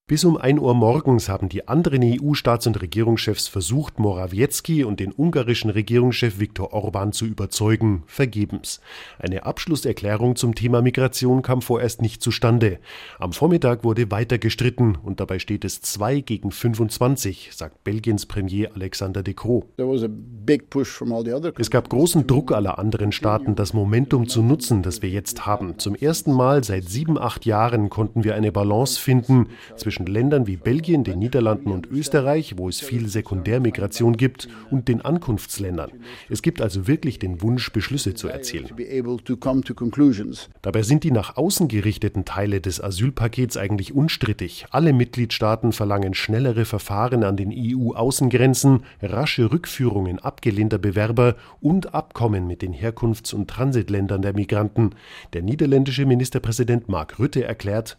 Bis 0.07 0.23
um 0.23 0.37
1 0.37 0.59
Uhr 0.59 0.75
morgens 0.75 1.29
haben 1.29 1.49
die 1.49 1.67
anderen 1.67 2.03
EU-Staats- 2.03 2.67
und 2.67 2.79
Regierungschefs 2.79 3.47
versucht, 3.47 3.97
Morawiecki 3.97 4.83
und 4.83 4.99
den 4.99 5.11
ungarischen 5.11 5.71
Regierungschef 5.71 6.37
Viktor 6.37 6.73
Orban 6.73 7.11
zu 7.11 7.25
überzeugen, 7.25 8.03
vergebens. 8.05 8.81
Eine 9.17 9.47
Abschlusserklärung 9.47 10.35
zum 10.35 10.53
Thema 10.53 10.83
Migration 10.83 11.41
kam 11.41 11.63
vorerst 11.63 12.03
nicht 12.03 12.21
zustande. 12.21 12.77
Am 13.17 13.33
Vormittag 13.33 13.83
wurde 13.83 14.11
weiter 14.11 14.37
gestritten 14.37 14.95
und 14.95 15.19
dabei 15.19 15.39
steht 15.39 15.65
es 15.65 15.81
2 15.81 16.19
gegen 16.19 16.51
25, 16.51 17.49
sagt 17.51 17.83
Belgiens 17.83 18.27
Premier 18.27 18.75
Alexander 18.75 19.23
De 19.23 19.33
Croo. 19.33 19.63
Es 21.57 21.69
gab 21.69 21.89
großen 21.89 22.27
Druck 22.27 22.51
aller 22.51 22.77
anderen 22.79 23.11
Staaten, 23.11 23.55
das 23.55 23.73
Momentum 23.73 24.27
zu 24.27 24.41
nutzen, 24.41 24.83
das 24.83 25.01
wir 25.01 25.09
jetzt 25.09 25.45
haben. 25.45 25.79
Zum 25.79 25.95
ersten 25.95 26.31
Mal 26.31 26.63
seit 26.63 26.87
sieben, 26.89 27.17
acht 27.17 27.45
Jahren 27.45 27.89
konnten 27.89 28.23
wir 28.23 28.35
eine 28.35 28.51
Balance 28.51 28.99
finden 28.99 29.47
zwischen 29.75 30.05
Ländern 30.05 30.47
wie 30.47 30.57
Belgien, 30.57 31.03
den 31.03 31.19
Niederlanden 31.19 31.71
und 31.71 31.87
Österreich, 31.87 32.57
wo 32.57 32.69
es 32.69 32.79
viel 32.79 33.07
Sekundärmigration 33.07 34.17
gibt, 34.17 34.47
und 34.69 34.87
den 34.87 35.01
Ankunftsländern. 35.01 35.91
Es 36.29 36.41
gibt 36.41 36.61
also 36.61 36.87
wirklich 36.87 37.19
den 37.19 37.41
Wunsch, 37.41 37.71
Beschlüsse 37.71 38.13
zu 38.13 38.27
erzielen. 38.27 38.69
Dabei 40.61 40.81
sind 40.83 41.03
die 41.03 41.11
nach 41.11 41.37
außen 41.37 41.67
gerichteten 41.67 42.25
Teile 42.25 42.61
des 42.61 42.81
Asylpakets 42.81 43.57
eigentlich 43.57 43.93
unstrittig. 43.95 44.65
Alle 44.69 44.93
Mitgliedstaaten 44.93 45.71
verlangen 45.71 46.13
schnellere 46.13 46.65
Verfahren 46.65 47.23
an 47.23 47.37
den 47.37 47.51
EU-Außengrenzen, 47.51 48.83
rasche 49.01 49.51
Rückführungen 49.51 50.19
abgelehnter 50.35 50.77
Bewerber 50.77 51.35
und 51.61 51.93
Abkommen 51.93 52.47
mit 52.47 52.61
den 52.61 52.73
Herkunfts- 52.73 53.33
und 53.33 53.49
Transitländern 53.49 54.21
der 54.21 54.33
Migranten. 54.33 54.91
Der 55.33 55.41
niederländische 55.41 56.05
Ministerpräsident 56.05 56.89
Mark 56.89 57.19
Rutte 57.19 57.43
erklärt, 57.43 57.97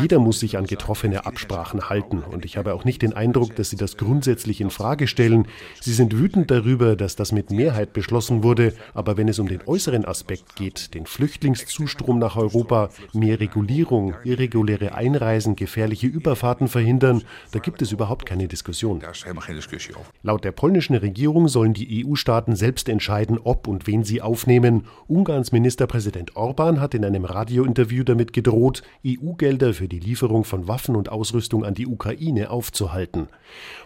jeder 0.00 0.18
muss 0.18 0.40
sich 0.40 0.56
an 0.56 0.66
getroffene 0.66 1.10
getroffene 1.10 1.26
Absprachen 1.26 1.88
halten. 1.88 2.18
Und 2.20 2.44
ich 2.44 2.56
habe 2.56 2.74
auch 2.74 2.84
nicht 2.84 3.02
den 3.02 3.12
Eindruck, 3.12 3.54
dass 3.56 3.70
sie 3.70 3.76
das 3.76 3.96
grundsätzlich 3.96 4.60
in 4.60 4.70
Frage 4.70 5.06
stellen. 5.06 5.46
Sie 5.80 5.92
sind 5.92 6.16
wütend 6.16 6.50
darüber, 6.50 6.96
dass 6.96 7.16
das 7.16 7.32
mit 7.32 7.50
Mehrheit 7.50 7.92
beschlossen 7.92 8.42
wurde. 8.42 8.72
Aber 8.94 9.16
wenn 9.16 9.28
es 9.28 9.38
um 9.38 9.48
den 9.48 9.60
äußeren 9.66 10.04
Aspekt 10.04 10.56
geht, 10.56 10.94
den 10.94 11.06
Flüchtlingszustrom 11.06 12.18
nach 12.18 12.36
Europa, 12.36 12.90
mehr 13.12 13.40
Regulierung, 13.40 14.14
irreguläre 14.24 14.94
Einreisen, 14.94 15.56
gefährliche 15.56 16.06
Überfahrten 16.06 16.68
verhindern, 16.68 17.22
da 17.52 17.58
gibt 17.58 17.82
es 17.82 17.92
überhaupt 17.92 18.26
keine 18.26 18.48
Diskussion. 18.48 19.02
Laut 20.22 20.44
der 20.44 20.52
polnischen 20.52 20.96
Regierung 20.96 21.48
sollen 21.50 21.74
die 21.74 22.06
EU-Staaten 22.06 22.56
selbst 22.56 22.88
entscheiden, 22.88 23.38
ob 23.42 23.68
und 23.68 23.86
wen 23.86 24.04
sie 24.04 24.22
aufnehmen. 24.22 24.86
Ungarns 25.06 25.52
Ministerpräsident 25.52 26.36
Orban 26.36 26.80
hat 26.80 26.94
in 26.94 27.04
einem 27.04 27.26
Radiointerview 27.26 28.04
damit 28.04 28.32
gedroht, 28.32 28.82
EU-Gelder 29.06 29.74
für 29.74 29.88
die 29.88 29.98
Lieferung 29.98 30.44
von 30.44 30.66
Waffen 30.66 30.96
und 30.96 31.10
Ausrüstung 31.10 31.64
an 31.64 31.74
die 31.74 31.86
Ukraine 31.86 32.50
aufzuhalten. 32.50 33.28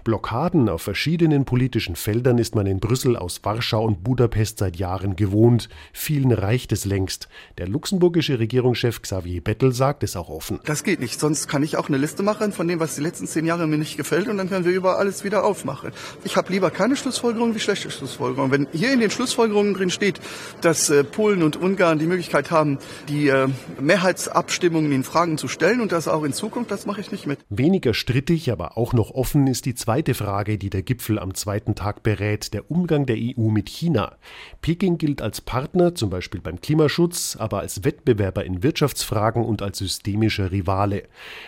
Blockaden 0.05 0.69
auf 0.69 0.83
verschiedenen 0.83 1.47
politischen 1.47 1.97
Feldern 1.97 2.39
ist 2.39 2.55
man 2.55 2.67
in 2.67 2.79
Brüssel 2.79 3.17
aus 3.17 3.41
Warschau 3.43 3.85
und 3.85 4.05
Budapest 4.05 4.59
seit 4.59 4.77
Jahren 4.77 5.17
gewohnt. 5.17 5.71
Vielen 5.93 6.31
reicht 6.31 6.73
es 6.73 6.85
längst. 6.85 7.29
Der 7.57 7.67
luxemburgische 7.67 8.39
Regierungschef 8.39 9.01
Xavier 9.01 9.41
Bettel 9.41 9.73
sagt 9.73 10.05
es 10.05 10.17
auch 10.17 10.29
offen. 10.29 10.61
Das 10.65 10.85
geht 10.85 11.01
nicht. 11.01 11.19
Sonst 11.19 11.49
kann 11.49 11.63
ich 11.63 11.79
auch 11.79 11.89
eine 11.89 11.97
Liste 11.97 12.23
machen 12.23 12.53
von 12.53 12.69
dem, 12.69 12.81
was 12.81 12.97
die 12.97 13.01
letzten 13.01 13.27
zehn 13.27 13.47
Jahre 13.47 13.67
mir 13.67 13.79
nicht 13.79 13.97
gefällt 13.97 14.29
und 14.29 14.37
dann 14.37 14.51
können 14.51 14.67
wir 14.67 14.73
über 14.73 14.99
alles 14.99 15.25
wieder 15.25 15.45
aufmachen. 15.45 15.93
Ich 16.25 16.37
habe 16.37 16.53
lieber 16.53 16.71
keine 16.71 16.97
Schlussfolgerungen 16.97 17.54
wie 17.55 17.61
schlechte 17.61 17.91
Schlussfolgerungen. 17.91 18.51
Wenn 18.51 18.69
hier 18.73 18.93
in 18.93 19.01
den 19.01 19.11
Schlussfolgerungen 19.11 19.75
drin 19.75 19.91
steht, 19.91 20.21
dass 20.61 20.91
äh, 20.91 21.05
Polen 21.05 21.43
und 21.43 21.57
Ungarn 21.57 21.99
die 21.99 22.07
Möglichkeit 22.07 22.51
haben, 22.51 22.79
die 23.09 23.29
äh, 23.29 23.49
Mehrheitsabstimmungen 23.81 24.93
in 24.93 25.05
Fragen 25.05 25.39
zu 25.39 25.49
stellen 25.49 25.81
und 25.81 25.93
das 25.93 26.09
auch 26.09 26.25
in 26.25 26.33
Zukunft, 26.33 26.71
das 26.71 26.87
mache 26.87 27.01
ich 27.01 27.13
nicht 27.13 27.27
mit. 27.27 27.39
Weniger 27.49 27.95
strittig, 27.95 28.51
aber 28.51 28.77
auch 28.77 28.93
noch 28.93 29.11
offen 29.11 29.47
ist 29.47 29.67
die 29.67 29.75
zweite 29.75 30.15
Frage, 30.15 30.59
die 30.59 30.71
der 30.71 30.83
Gipfel 30.83 31.19
am 31.19 31.35
zweiten 31.35 31.75
Tag 31.75 32.03
berät, 32.03 32.55
der 32.55 32.71
Umgang 32.71 33.07
der 33.07 33.17
EU 33.17 33.51
mit 33.51 33.69
China. 33.69 34.17
Peking 34.63 34.99
gilt 34.99 35.23
als 35.23 35.41
Partner, 35.41 35.95
zum 35.95 36.11
Beispiel 36.11 36.41
beim 36.41 36.61
Klimaschutz, 36.61 37.37
aber 37.39 37.61
als 37.61 37.85
Wettbewerber 37.85 38.45
in 38.45 38.63
Wirtschaftsfragen 38.63 39.45
und 39.45 39.63
als 39.63 39.79
systemischer 39.79 40.51
Rivale. 40.51 41.05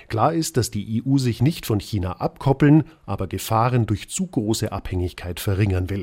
Klar 0.08 0.34
ist, 0.34 0.56
dass 0.56 0.70
die 0.70 1.02
EU 1.04 1.18
sich 1.18 1.42
nicht 1.42 1.66
von 1.66 1.80
China 1.80 2.12
abkoppeln, 2.12 2.84
aber 3.06 3.26
Gefahren 3.26 3.86
durch 3.86 4.08
zu 4.08 4.26
große 4.26 4.70
Abhängigkeit 4.72 5.40
verringern 5.40 5.90
will. 5.90 5.96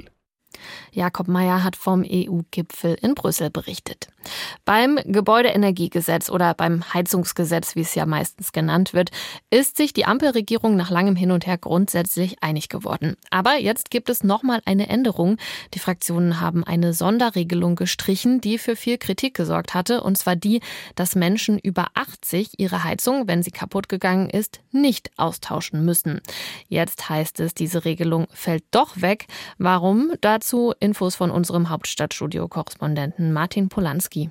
Jakob 0.91 1.27
Mayer 1.27 1.63
hat 1.63 1.75
vom 1.75 2.03
EU-Gipfel 2.07 2.95
in 3.01 3.15
Brüssel 3.15 3.49
berichtet. 3.49 4.07
Beim 4.65 4.99
Gebäudeenergiegesetz 5.05 6.29
oder 6.29 6.53
beim 6.53 6.93
Heizungsgesetz, 6.93 7.75
wie 7.75 7.81
es 7.81 7.95
ja 7.95 8.05
meistens 8.05 8.51
genannt 8.51 8.93
wird, 8.93 9.11
ist 9.49 9.77
sich 9.77 9.93
die 9.93 10.05
Ampelregierung 10.05 10.75
nach 10.75 10.89
langem 10.89 11.15
Hin 11.15 11.31
und 11.31 11.45
Her 11.45 11.57
grundsätzlich 11.57 12.41
einig 12.41 12.69
geworden. 12.69 13.17
Aber 13.29 13.57
jetzt 13.57 13.89
gibt 13.89 14.09
es 14.09 14.23
nochmal 14.23 14.61
eine 14.65 14.87
Änderung. 14.89 15.37
Die 15.73 15.79
Fraktionen 15.79 16.39
haben 16.39 16.63
eine 16.63 16.93
Sonderregelung 16.93 17.75
gestrichen, 17.75 18.41
die 18.41 18.57
für 18.57 18.75
viel 18.75 18.97
Kritik 18.97 19.33
gesorgt 19.33 19.73
hatte, 19.73 20.01
und 20.01 20.17
zwar 20.17 20.35
die, 20.35 20.61
dass 20.95 21.15
Menschen 21.15 21.59
über 21.59 21.87
80 21.93 22.59
ihre 22.59 22.83
Heizung, 22.83 23.27
wenn 23.27 23.43
sie 23.43 23.51
kaputt 23.51 23.89
gegangen 23.89 24.29
ist, 24.29 24.61
nicht 24.71 25.11
austauschen 25.17 25.83
müssen. 25.83 26.21
Jetzt 26.67 27.09
heißt 27.09 27.39
es, 27.39 27.53
diese 27.53 27.85
Regelung 27.85 28.27
fällt 28.33 28.63
doch 28.71 29.01
weg. 29.01 29.27
Warum? 29.57 30.13
Dazu 30.43 30.73
Infos 30.81 31.15
von 31.15 31.31
unserem 31.31 31.69
Hauptstadtstudio-Korrespondenten 31.69 33.31
Martin 33.31 33.69
Polanski. 33.69 34.29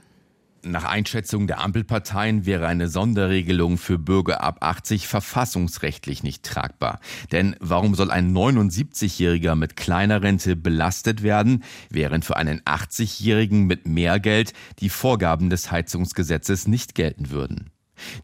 Nach 0.62 0.84
Einschätzung 0.84 1.46
der 1.46 1.62
Ampelparteien 1.62 2.44
wäre 2.44 2.66
eine 2.66 2.88
Sonderregelung 2.88 3.78
für 3.78 3.98
Bürger 3.98 4.42
ab 4.42 4.58
80 4.60 5.08
verfassungsrechtlich 5.08 6.22
nicht 6.22 6.42
tragbar. 6.42 7.00
Denn 7.32 7.56
warum 7.60 7.94
soll 7.94 8.10
ein 8.10 8.36
79-Jähriger 8.36 9.54
mit 9.54 9.74
kleiner 9.74 10.22
Rente 10.22 10.54
belastet 10.54 11.22
werden, 11.22 11.64
während 11.88 12.26
für 12.26 12.36
einen 12.36 12.60
80-Jährigen 12.60 13.64
mit 13.64 13.88
mehr 13.88 14.20
Geld 14.20 14.52
die 14.80 14.90
Vorgaben 14.90 15.48
des 15.48 15.70
Heizungsgesetzes 15.70 16.68
nicht 16.68 16.94
gelten 16.94 17.30
würden? 17.30 17.70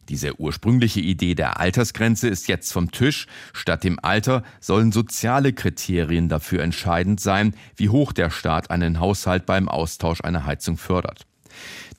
Diese 0.08 0.40
ursprüngliche 0.40 1.00
Idee 1.00 1.34
der 1.34 1.60
Altersgrenze 1.60 2.28
ist 2.28 2.48
jetzt 2.48 2.72
vom 2.72 2.90
Tisch. 2.90 3.26
Statt 3.52 3.84
dem 3.84 3.98
Alter 4.02 4.42
sollen 4.60 4.92
soziale 4.92 5.52
Kriterien 5.52 6.28
dafür 6.28 6.62
entscheidend 6.62 7.20
sein, 7.20 7.54
wie 7.76 7.88
hoch 7.88 8.12
der 8.12 8.30
Staat 8.30 8.70
einen 8.70 9.00
Haushalt 9.00 9.46
beim 9.46 9.68
Austausch 9.68 10.20
einer 10.22 10.46
Heizung 10.46 10.76
fördert. 10.76 11.26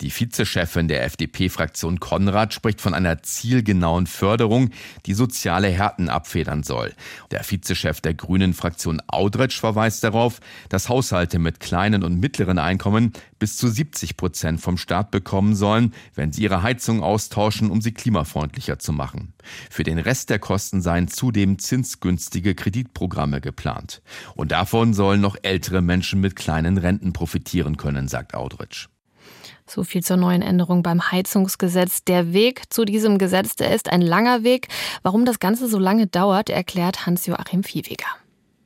Die 0.01 0.11
Vizechefin 0.11 0.87
der 0.87 1.03
FDP-Fraktion 1.03 1.99
Konrad 1.99 2.53
spricht 2.53 2.79
von 2.81 2.93
einer 2.93 3.21
zielgenauen 3.21 4.07
Förderung, 4.07 4.69
die 5.05 5.13
soziale 5.13 5.67
Härten 5.67 6.09
abfedern 6.09 6.63
soll. 6.63 6.93
Der 7.31 7.43
Vizechef 7.43 7.99
der 7.99 8.13
Grünen-Fraktion 8.13 9.01
Audretsch 9.07 9.59
verweist 9.59 10.03
darauf, 10.03 10.39
dass 10.69 10.89
Haushalte 10.89 11.39
mit 11.39 11.59
kleinen 11.59 12.03
und 12.03 12.19
mittleren 12.19 12.59
Einkommen 12.59 13.13
bis 13.39 13.57
zu 13.57 13.67
70 13.67 14.17
Prozent 14.17 14.61
vom 14.61 14.77
Staat 14.77 15.11
bekommen 15.11 15.55
sollen, 15.55 15.93
wenn 16.15 16.31
sie 16.31 16.43
ihre 16.43 16.63
Heizung 16.63 17.03
austauschen, 17.03 17.71
um 17.71 17.81
sie 17.81 17.93
klimafreundlicher 17.93 18.79
zu 18.79 18.93
machen. 18.93 19.33
Für 19.69 19.83
den 19.83 19.97
Rest 19.97 20.29
der 20.29 20.39
Kosten 20.39 20.81
seien 20.81 21.07
zudem 21.07 21.59
zinsgünstige 21.59 22.55
Kreditprogramme 22.55 23.41
geplant. 23.41 24.01
Und 24.35 24.51
davon 24.51 24.93
sollen 24.93 25.21
noch 25.21 25.37
ältere 25.41 25.81
Menschen 25.81 26.21
mit 26.21 26.35
kleinen 26.35 26.77
Renten 26.77 27.13
profitieren 27.13 27.77
können, 27.77 28.07
sagt 28.07 28.33
Audretsch. 28.33 28.87
So 29.69 29.83
viel 29.83 30.03
zur 30.03 30.17
neuen 30.17 30.41
Änderung 30.41 30.81
beim 30.81 31.11
Heizungsgesetz. 31.11 32.03
Der 32.03 32.33
Weg 32.33 32.63
zu 32.73 32.85
diesem 32.85 33.19
Gesetz, 33.19 33.55
der 33.55 33.73
ist 33.75 33.91
ein 33.91 34.01
langer 34.01 34.43
Weg. 34.43 34.67
Warum 35.03 35.25
das 35.25 35.39
Ganze 35.39 35.67
so 35.67 35.77
lange 35.77 36.07
dauert, 36.07 36.49
erklärt 36.49 37.05
Hans-Joachim 37.05 37.63
Viehweger. 37.63 38.07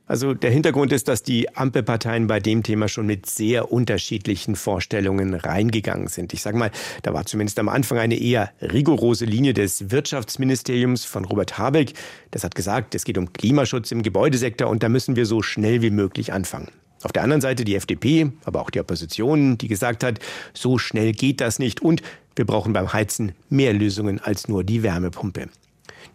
Also 0.06 0.34
der 0.34 0.50
Hintergrund 0.50 0.92
ist, 0.92 1.08
dass 1.08 1.22
die 1.22 1.54
Ampelparteien 1.56 2.26
bei 2.26 2.40
dem 2.40 2.62
Thema 2.62 2.88
schon 2.88 3.06
mit 3.06 3.26
sehr 3.26 3.70
unterschiedlichen 3.70 4.54
Vorstellungen 4.54 5.34
reingegangen 5.34 6.08
sind. 6.08 6.32
Ich 6.32 6.42
sage 6.42 6.56
mal, 6.56 6.70
da 7.02 7.12
war 7.12 7.26
zumindest 7.26 7.58
am 7.58 7.68
Anfang 7.68 7.98
eine 7.98 8.16
eher 8.16 8.50
rigorose 8.60 9.26
Linie 9.26 9.54
des 9.54 9.90
Wirtschaftsministeriums 9.90 11.04
von 11.04 11.24
Robert 11.24 11.58
Habeck. 11.58 11.94
Das 12.30 12.44
hat 12.44 12.54
gesagt, 12.54 12.94
es 12.94 13.04
geht 13.04 13.16
um 13.16 13.32
Klimaschutz 13.32 13.92
im 13.92 14.02
Gebäudesektor 14.02 14.68
und 14.68 14.82
da 14.82 14.88
müssen 14.88 15.16
wir 15.16 15.24
so 15.24 15.42
schnell 15.42 15.80
wie 15.82 15.90
möglich 15.90 16.32
anfangen. 16.32 16.68
Auf 17.04 17.12
der 17.12 17.22
anderen 17.22 17.42
Seite 17.42 17.64
die 17.64 17.76
FDP, 17.76 18.32
aber 18.44 18.62
auch 18.62 18.70
die 18.70 18.80
Opposition, 18.80 19.58
die 19.58 19.68
gesagt 19.68 20.02
hat, 20.02 20.20
so 20.54 20.78
schnell 20.78 21.12
geht 21.12 21.42
das 21.42 21.58
nicht 21.58 21.82
und 21.82 22.00
wir 22.34 22.46
brauchen 22.46 22.72
beim 22.72 22.94
Heizen 22.94 23.32
mehr 23.50 23.74
Lösungen 23.74 24.20
als 24.20 24.48
nur 24.48 24.64
die 24.64 24.82
Wärmepumpe. 24.82 25.50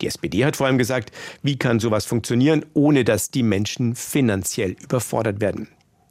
Die 0.01 0.07
SPD 0.07 0.43
hat 0.45 0.55
vor 0.55 0.65
allem 0.65 0.79
gesagt, 0.79 1.11
wie 1.43 1.57
kann 1.57 1.79
sowas 1.79 2.05
funktionieren, 2.05 2.65
ohne 2.73 3.03
dass 3.03 3.29
die 3.29 3.43
Menschen 3.43 3.95
finanziell 3.95 4.71
überfordert 4.81 5.41
werden. 5.41 5.67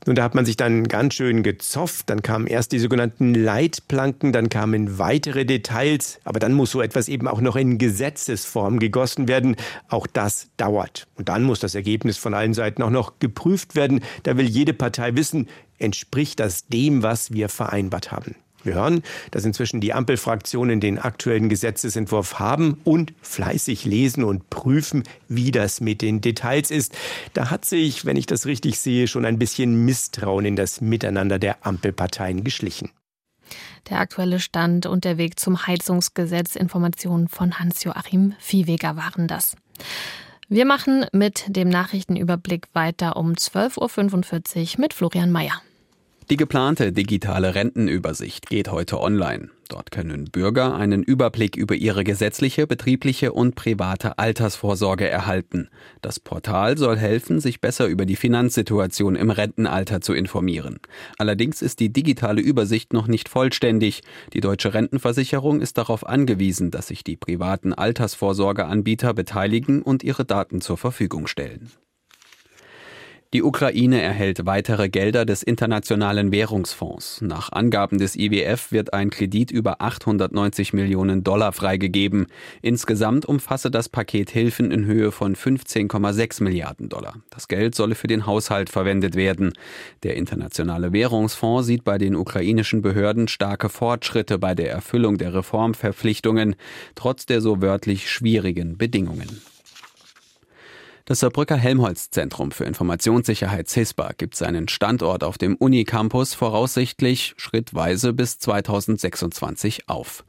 Und 0.06 0.16
da 0.16 0.22
hat 0.22 0.34
man 0.34 0.44
sich 0.44 0.56
dann 0.56 0.88
ganz 0.88 1.14
schön 1.14 1.42
gezofft. 1.42 2.08
Dann 2.08 2.22
kamen 2.22 2.46
erst 2.46 2.72
die 2.72 2.78
sogenannten 2.78 3.34
Leitplanken, 3.34 4.32
dann 4.32 4.48
kamen 4.48 4.98
weitere 4.98 5.44
Details. 5.44 6.20
Aber 6.24 6.38
dann 6.38 6.54
muss 6.54 6.70
so 6.70 6.80
etwas 6.80 7.08
eben 7.08 7.28
auch 7.28 7.40
noch 7.40 7.56
in 7.56 7.78
Gesetzesform 7.78 8.78
gegossen 8.78 9.28
werden. 9.28 9.56
Auch 9.88 10.06
das 10.06 10.48
dauert. 10.56 11.06
Und 11.16 11.28
dann 11.28 11.42
muss 11.42 11.60
das 11.60 11.74
Ergebnis 11.74 12.16
von 12.16 12.34
allen 12.34 12.54
Seiten 12.54 12.82
auch 12.82 12.90
noch 12.90 13.18
geprüft 13.18 13.74
werden. 13.74 14.00
Da 14.22 14.36
will 14.36 14.46
jede 14.46 14.72
Partei 14.72 15.14
wissen, 15.16 15.48
entspricht 15.78 16.40
das 16.40 16.66
dem, 16.68 17.02
was 17.02 17.32
wir 17.32 17.48
vereinbart 17.48 18.10
haben. 18.12 18.34
Wir 18.64 18.74
hören, 18.74 19.02
dass 19.30 19.44
inzwischen 19.44 19.80
die 19.80 19.92
Ampelfraktionen 19.92 20.80
den 20.80 20.98
aktuellen 20.98 21.48
Gesetzesentwurf 21.48 22.38
haben 22.38 22.80
und 22.84 23.14
fleißig 23.22 23.84
lesen 23.84 24.24
und 24.24 24.50
prüfen, 24.50 25.04
wie 25.28 25.50
das 25.50 25.80
mit 25.80 26.02
den 26.02 26.20
Details 26.20 26.70
ist. 26.70 26.96
Da 27.34 27.50
hat 27.50 27.64
sich, 27.64 28.04
wenn 28.04 28.16
ich 28.16 28.26
das 28.26 28.46
richtig 28.46 28.78
sehe, 28.78 29.06
schon 29.06 29.24
ein 29.24 29.38
bisschen 29.38 29.84
Misstrauen 29.84 30.44
in 30.44 30.56
das 30.56 30.80
Miteinander 30.80 31.38
der 31.38 31.64
Ampelparteien 31.66 32.44
geschlichen. 32.44 32.90
Der 33.88 34.00
aktuelle 34.00 34.40
Stand 34.40 34.86
und 34.86 35.04
der 35.04 35.16
Weg 35.16 35.38
zum 35.38 35.66
Heizungsgesetz. 35.66 36.56
Informationen 36.56 37.28
von 37.28 37.58
Hans-Joachim 37.58 38.34
Viehweger 38.38 38.96
waren 38.96 39.28
das. 39.28 39.56
Wir 40.48 40.64
machen 40.64 41.06
mit 41.12 41.44
dem 41.48 41.68
Nachrichtenüberblick 41.68 42.68
weiter 42.72 43.16
um 43.16 43.32
12.45 43.32 44.74
Uhr 44.74 44.80
mit 44.80 44.94
Florian 44.94 45.30
Mayer. 45.30 45.62
Die 46.30 46.36
geplante 46.36 46.92
digitale 46.92 47.54
Rentenübersicht 47.54 48.50
geht 48.50 48.70
heute 48.70 49.00
online. 49.00 49.48
Dort 49.70 49.90
können 49.90 50.26
Bürger 50.26 50.76
einen 50.76 51.02
Überblick 51.02 51.56
über 51.56 51.74
ihre 51.74 52.04
gesetzliche, 52.04 52.66
betriebliche 52.66 53.32
und 53.32 53.54
private 53.54 54.18
Altersvorsorge 54.18 55.08
erhalten. 55.08 55.70
Das 56.02 56.20
Portal 56.20 56.76
soll 56.76 56.98
helfen, 56.98 57.40
sich 57.40 57.62
besser 57.62 57.86
über 57.86 58.04
die 58.04 58.16
Finanzsituation 58.16 59.16
im 59.16 59.30
Rentenalter 59.30 60.02
zu 60.02 60.12
informieren. 60.12 60.80
Allerdings 61.16 61.62
ist 61.62 61.80
die 61.80 61.94
digitale 61.94 62.42
Übersicht 62.42 62.92
noch 62.92 63.06
nicht 63.06 63.30
vollständig. 63.30 64.02
Die 64.34 64.40
deutsche 64.40 64.74
Rentenversicherung 64.74 65.62
ist 65.62 65.78
darauf 65.78 66.06
angewiesen, 66.06 66.70
dass 66.70 66.88
sich 66.88 67.04
die 67.04 67.16
privaten 67.16 67.72
Altersvorsorgeanbieter 67.72 69.14
beteiligen 69.14 69.80
und 69.80 70.04
ihre 70.04 70.26
Daten 70.26 70.60
zur 70.60 70.76
Verfügung 70.76 71.26
stellen. 71.26 71.70
Die 73.34 73.42
Ukraine 73.42 74.00
erhält 74.00 74.46
weitere 74.46 74.88
Gelder 74.88 75.26
des 75.26 75.42
Internationalen 75.42 76.32
Währungsfonds. 76.32 77.20
Nach 77.20 77.52
Angaben 77.52 77.98
des 77.98 78.16
IWF 78.16 78.72
wird 78.72 78.94
ein 78.94 79.10
Kredit 79.10 79.50
über 79.50 79.82
890 79.82 80.72
Millionen 80.72 81.24
Dollar 81.24 81.52
freigegeben. 81.52 82.28
Insgesamt 82.62 83.26
umfasse 83.26 83.70
das 83.70 83.90
Paket 83.90 84.30
Hilfen 84.30 84.70
in 84.70 84.86
Höhe 84.86 85.12
von 85.12 85.36
15,6 85.36 86.42
Milliarden 86.42 86.88
Dollar. 86.88 87.16
Das 87.28 87.48
Geld 87.48 87.74
solle 87.74 87.96
für 87.96 88.06
den 88.06 88.24
Haushalt 88.24 88.70
verwendet 88.70 89.14
werden. 89.14 89.52
Der 90.04 90.16
Internationale 90.16 90.94
Währungsfonds 90.94 91.66
sieht 91.66 91.84
bei 91.84 91.98
den 91.98 92.16
ukrainischen 92.16 92.80
Behörden 92.80 93.28
starke 93.28 93.68
Fortschritte 93.68 94.38
bei 94.38 94.54
der 94.54 94.70
Erfüllung 94.70 95.18
der 95.18 95.34
Reformverpflichtungen, 95.34 96.56
trotz 96.94 97.26
der 97.26 97.42
so 97.42 97.60
wörtlich 97.60 98.10
schwierigen 98.10 98.78
Bedingungen. 98.78 99.42
Das 101.08 101.20
Saarbrücker 101.20 101.56
Helmholtz-Zentrum 101.56 102.50
für 102.50 102.64
Informationssicherheit 102.64 103.66
CISPA 103.66 104.10
gibt 104.18 104.34
seinen 104.34 104.68
Standort 104.68 105.24
auf 105.24 105.38
dem 105.38 105.56
Unicampus 105.56 106.34
voraussichtlich 106.34 107.32
schrittweise 107.38 108.12
bis 108.12 108.38
2026 108.38 109.88
auf. 109.88 110.26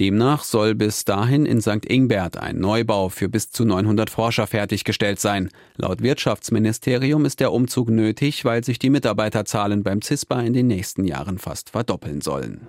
Demnach 0.00 0.42
soll 0.42 0.74
bis 0.74 1.04
dahin 1.04 1.46
in 1.46 1.60
St. 1.60 1.86
Ingbert 1.86 2.38
ein 2.38 2.58
Neubau 2.58 3.08
für 3.08 3.28
bis 3.28 3.52
zu 3.52 3.64
900 3.64 4.10
Forscher 4.10 4.48
fertiggestellt 4.48 5.20
sein. 5.20 5.48
Laut 5.76 6.02
Wirtschaftsministerium 6.02 7.24
ist 7.24 7.38
der 7.38 7.52
Umzug 7.52 7.88
nötig, 7.88 8.44
weil 8.44 8.64
sich 8.64 8.80
die 8.80 8.90
Mitarbeiterzahlen 8.90 9.84
beim 9.84 10.02
CISPA 10.02 10.40
in 10.40 10.54
den 10.54 10.66
nächsten 10.66 11.04
Jahren 11.04 11.38
fast 11.38 11.70
verdoppeln 11.70 12.20
sollen. 12.20 12.66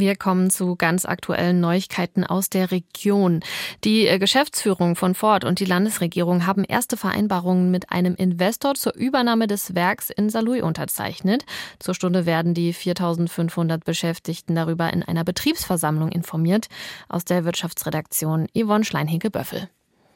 Wir 0.00 0.16
kommen 0.16 0.48
zu 0.48 0.76
ganz 0.76 1.04
aktuellen 1.04 1.60
Neuigkeiten 1.60 2.24
aus 2.24 2.48
der 2.48 2.70
Region. 2.70 3.40
Die 3.84 4.06
äh, 4.06 4.18
Geschäftsführung 4.18 4.96
von 4.96 5.14
Ford 5.14 5.44
und 5.44 5.60
die 5.60 5.66
Landesregierung 5.66 6.46
haben 6.46 6.64
erste 6.64 6.96
Vereinbarungen 6.96 7.70
mit 7.70 7.92
einem 7.92 8.14
Investor 8.14 8.74
zur 8.76 8.94
Übernahme 8.94 9.46
des 9.46 9.74
Werks 9.74 10.08
in 10.08 10.30
Saarlouis 10.30 10.62
unterzeichnet. 10.62 11.44
Zur 11.78 11.94
Stunde 11.94 12.24
werden 12.24 12.54
die 12.54 12.72
4500 12.72 13.84
Beschäftigten 13.84 14.54
darüber 14.54 14.90
in 14.90 15.02
einer 15.02 15.22
Betriebsversammlung 15.22 16.10
informiert. 16.10 16.68
Aus 17.10 17.26
der 17.26 17.44
Wirtschaftsredaktion 17.44 18.46
Yvonne 18.56 18.84
Schleinhege-Böffel. 18.84 19.68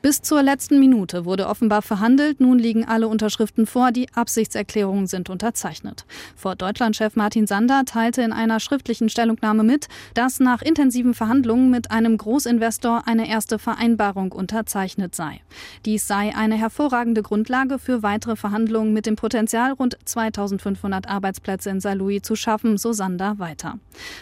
Bis 0.04 0.20
zur 0.20 0.42
letzten 0.42 0.80
Minute 0.80 1.24
wurde 1.24 1.46
offenbar 1.46 1.80
verhandelt. 1.80 2.38
Nun 2.38 2.58
liegen 2.58 2.84
alle 2.84 3.08
Unterschriften 3.08 3.64
vor. 3.64 3.90
Die 3.90 4.12
Absichtserklärungen 4.12 5.06
sind 5.06 5.30
unterzeichnet. 5.30 6.04
Vor 6.36 6.56
Deutschlandchef 6.56 7.16
Martin 7.16 7.46
Sander 7.46 7.86
teilte 7.86 8.20
in 8.20 8.30
einer 8.30 8.60
schriftlichen 8.60 9.08
Stellungnahme 9.08 9.62
mit, 9.62 9.88
dass 10.12 10.40
nach 10.40 10.60
intensiven 10.60 11.14
Verhandlungen 11.14 11.70
mit 11.70 11.90
einem 11.90 12.18
Großinvestor 12.18 13.04
eine 13.06 13.30
erste 13.30 13.58
Vereinbarung 13.58 14.32
unterzeichnet 14.32 15.14
sei. 15.14 15.40
Dies 15.86 16.06
sei 16.06 16.36
eine 16.36 16.56
hervorragende 16.56 17.22
Grundlage 17.22 17.78
für 17.78 18.02
weitere 18.02 18.36
Verhandlungen 18.36 18.92
mit 18.92 19.06
dem 19.06 19.16
Potenzial, 19.16 19.72
rund 19.72 19.96
2500 20.04 21.08
Arbeitsplätze 21.08 21.70
in 21.70 21.80
Saarlouis 21.80 22.20
zu 22.20 22.36
schaffen, 22.36 22.76
so 22.76 22.92
Sander 22.92 23.38
weiter. 23.38 23.78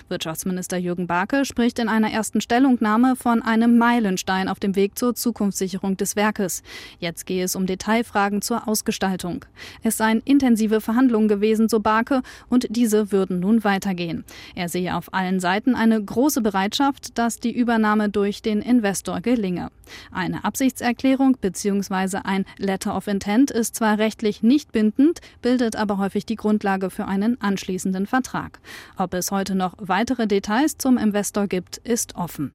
Wirtschaftsminister 0.08 0.76
Jürgen 0.76 1.08
Barke 1.08 1.44
spricht 1.44 1.80
in 1.80 1.88
einer 1.88 2.12
ersten 2.12 2.40
Stellungnahme 2.40 3.16
von 3.16 3.42
einem 3.42 3.78
Meilenstein 3.78 4.48
auf 4.48 4.60
dem 4.60 4.76
Weg 4.76 4.96
zur 4.96 5.16
Zukunftssicherung 5.16 5.71
Absicherung 5.72 5.96
des 5.96 6.16
Werkes. 6.16 6.62
Jetzt 6.98 7.24
gehe 7.24 7.44
es 7.44 7.56
um 7.56 7.66
Detailfragen 7.66 8.42
zur 8.42 8.68
Ausgestaltung. 8.68 9.46
Es 9.82 9.96
seien 9.96 10.20
intensive 10.24 10.82
Verhandlungen 10.82 11.28
gewesen, 11.28 11.70
so 11.70 11.80
Barke, 11.80 12.20
und 12.50 12.66
diese 12.68 13.10
würden 13.10 13.40
nun 13.40 13.64
weitergehen. 13.64 14.24
Er 14.54 14.68
sehe 14.68 14.94
auf 14.94 15.14
allen 15.14 15.40
Seiten 15.40 15.74
eine 15.74 16.02
große 16.02 16.42
Bereitschaft, 16.42 17.16
dass 17.16 17.40
die 17.40 17.56
Übernahme 17.56 18.10
durch 18.10 18.42
den 18.42 18.60
Investor 18.60 19.22
gelinge. 19.22 19.70
Eine 20.10 20.44
Absichtserklärung 20.44 21.38
bzw. 21.40 22.18
ein 22.24 22.44
Letter 22.58 22.94
of 22.94 23.06
Intent 23.06 23.50
ist 23.50 23.74
zwar 23.74 23.96
rechtlich 23.96 24.42
nicht 24.42 24.72
bindend, 24.72 25.20
bildet 25.40 25.76
aber 25.76 25.96
häufig 25.96 26.26
die 26.26 26.36
Grundlage 26.36 26.90
für 26.90 27.06
einen 27.06 27.40
anschließenden 27.40 28.06
Vertrag. 28.06 28.60
Ob 28.98 29.14
es 29.14 29.30
heute 29.30 29.54
noch 29.54 29.74
weitere 29.78 30.26
Details 30.26 30.76
zum 30.76 30.98
Investor 30.98 31.46
gibt, 31.46 31.78
ist 31.78 32.14
offen. 32.14 32.52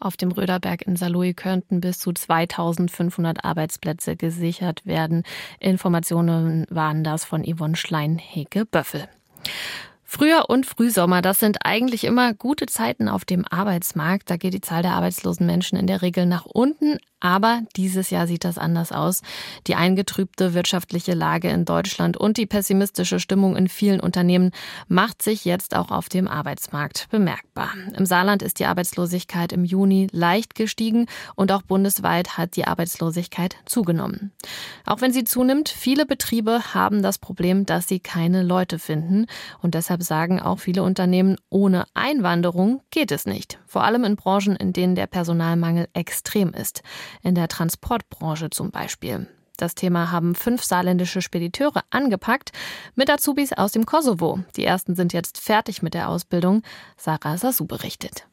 Auf 0.00 0.16
dem 0.16 0.32
Röderberg 0.32 0.82
in 0.82 0.96
Saarlouis 0.96 1.36
könnten 1.36 1.82
bis 1.82 1.98
zu 1.98 2.12
2500 2.12 3.44
Arbeitsplätze 3.44 4.16
gesichert 4.16 4.86
werden. 4.86 5.24
Informationen 5.58 6.66
waren 6.70 7.04
das 7.04 7.26
von 7.26 7.44
Yvonne 7.44 7.76
Schlein-Heke-Böffel. 7.76 9.08
Frühjahr 10.12 10.50
und 10.50 10.66
Frühsommer, 10.66 11.22
das 11.22 11.38
sind 11.38 11.58
eigentlich 11.64 12.02
immer 12.02 12.34
gute 12.34 12.66
Zeiten 12.66 13.08
auf 13.08 13.24
dem 13.24 13.44
Arbeitsmarkt. 13.48 14.28
Da 14.28 14.36
geht 14.36 14.54
die 14.54 14.60
Zahl 14.60 14.82
der 14.82 14.94
arbeitslosen 14.94 15.46
Menschen 15.46 15.78
in 15.78 15.86
der 15.86 16.02
Regel 16.02 16.26
nach 16.26 16.46
unten. 16.46 16.98
Aber 17.20 17.60
dieses 17.76 18.08
Jahr 18.08 18.26
sieht 18.26 18.44
das 18.44 18.56
anders 18.56 18.92
aus. 18.92 19.20
Die 19.66 19.74
eingetrübte 19.74 20.54
wirtschaftliche 20.54 21.12
Lage 21.12 21.50
in 21.50 21.66
Deutschland 21.66 22.16
und 22.16 22.38
die 22.38 22.46
pessimistische 22.46 23.20
Stimmung 23.20 23.56
in 23.56 23.68
vielen 23.68 24.00
Unternehmen 24.00 24.52
macht 24.88 25.22
sich 25.22 25.44
jetzt 25.44 25.76
auch 25.76 25.90
auf 25.90 26.08
dem 26.08 26.26
Arbeitsmarkt 26.26 27.08
bemerkbar. 27.10 27.74
Im 27.94 28.06
Saarland 28.06 28.42
ist 28.42 28.58
die 28.58 28.64
Arbeitslosigkeit 28.64 29.52
im 29.52 29.64
Juni 29.64 30.08
leicht 30.12 30.54
gestiegen 30.54 31.06
und 31.36 31.52
auch 31.52 31.60
bundesweit 31.60 32.38
hat 32.38 32.56
die 32.56 32.64
Arbeitslosigkeit 32.64 33.56
zugenommen. 33.66 34.32
Auch 34.86 35.02
wenn 35.02 35.12
sie 35.12 35.24
zunimmt, 35.24 35.68
viele 35.68 36.06
Betriebe 36.06 36.72
haben 36.72 37.02
das 37.02 37.18
Problem, 37.18 37.66
dass 37.66 37.86
sie 37.86 38.00
keine 38.00 38.42
Leute 38.42 38.78
finden. 38.78 39.26
Und 39.60 39.74
deshalb 39.74 39.99
sagen 40.02 40.40
auch 40.40 40.58
viele 40.58 40.82
Unternehmen, 40.82 41.36
ohne 41.48 41.84
Einwanderung 41.94 42.82
geht 42.90 43.12
es 43.12 43.26
nicht. 43.26 43.58
Vor 43.66 43.84
allem 43.84 44.04
in 44.04 44.16
Branchen, 44.16 44.56
in 44.56 44.72
denen 44.72 44.94
der 44.94 45.06
Personalmangel 45.06 45.88
extrem 45.92 46.52
ist 46.52 46.82
in 47.22 47.34
der 47.34 47.48
Transportbranche 47.48 48.50
zum 48.50 48.70
Beispiel. 48.70 49.28
Das 49.56 49.74
Thema 49.74 50.10
haben 50.10 50.34
fünf 50.34 50.64
saarländische 50.64 51.20
Spediteure 51.20 51.82
angepackt 51.90 52.50
mit 52.94 53.10
Azubis 53.10 53.52
aus 53.52 53.72
dem 53.72 53.84
Kosovo. 53.84 54.40
Die 54.56 54.64
ersten 54.64 54.94
sind 54.94 55.12
jetzt 55.12 55.38
fertig 55.38 55.82
mit 55.82 55.92
der 55.92 56.08
Ausbildung. 56.08 56.62
Sarah 56.96 57.36
Sasu 57.36 57.66
berichtet. 57.66 58.26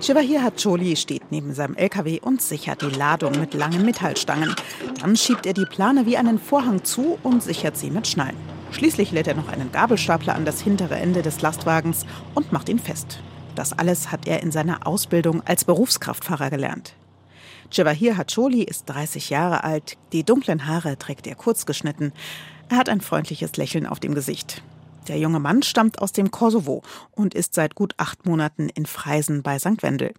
Shivahir 0.00 0.42
Hacholi 0.42 0.96
steht 0.96 1.30
neben 1.30 1.52
seinem 1.52 1.74
LKW 1.74 2.20
und 2.20 2.40
sichert 2.40 2.80
die 2.80 2.96
Ladung 2.96 3.38
mit 3.38 3.52
langen 3.52 3.84
Metallstangen. 3.84 4.54
Dann 5.00 5.14
schiebt 5.14 5.44
er 5.44 5.52
die 5.52 5.66
Plane 5.66 6.06
wie 6.06 6.16
einen 6.16 6.38
Vorhang 6.38 6.84
zu 6.84 7.18
und 7.22 7.42
sichert 7.42 7.76
sie 7.76 7.90
mit 7.90 8.06
Schnallen. 8.06 8.59
Schließlich 8.72 9.10
lädt 9.10 9.26
er 9.26 9.34
noch 9.34 9.48
einen 9.48 9.72
Gabelstapler 9.72 10.34
an 10.34 10.44
das 10.44 10.60
hintere 10.60 10.96
Ende 10.96 11.22
des 11.22 11.42
Lastwagens 11.42 12.06
und 12.34 12.52
macht 12.52 12.68
ihn 12.68 12.78
fest. 12.78 13.20
Das 13.54 13.72
alles 13.72 14.10
hat 14.12 14.26
er 14.26 14.42
in 14.42 14.52
seiner 14.52 14.86
Ausbildung 14.86 15.42
als 15.46 15.64
Berufskraftfahrer 15.64 16.50
gelernt. 16.50 16.94
Jawahir 17.72 18.16
Hacholi 18.16 18.62
ist 18.62 18.86
30 18.86 19.30
Jahre 19.30 19.64
alt, 19.64 19.96
die 20.12 20.24
dunklen 20.24 20.66
Haare 20.66 20.98
trägt 20.98 21.26
er 21.26 21.34
kurz 21.34 21.66
geschnitten. 21.66 22.12
Er 22.68 22.78
hat 22.78 22.88
ein 22.88 23.00
freundliches 23.00 23.56
Lächeln 23.56 23.86
auf 23.86 24.00
dem 24.00 24.14
Gesicht. 24.14 24.62
Der 25.08 25.18
junge 25.18 25.40
Mann 25.40 25.62
stammt 25.62 26.00
aus 26.00 26.12
dem 26.12 26.30
Kosovo 26.30 26.82
und 27.12 27.34
ist 27.34 27.54
seit 27.54 27.74
gut 27.74 27.94
acht 27.96 28.26
Monaten 28.26 28.68
in 28.68 28.86
Freisen 28.86 29.42
bei 29.42 29.58
St. 29.58 29.82
Wendel. 29.82 30.14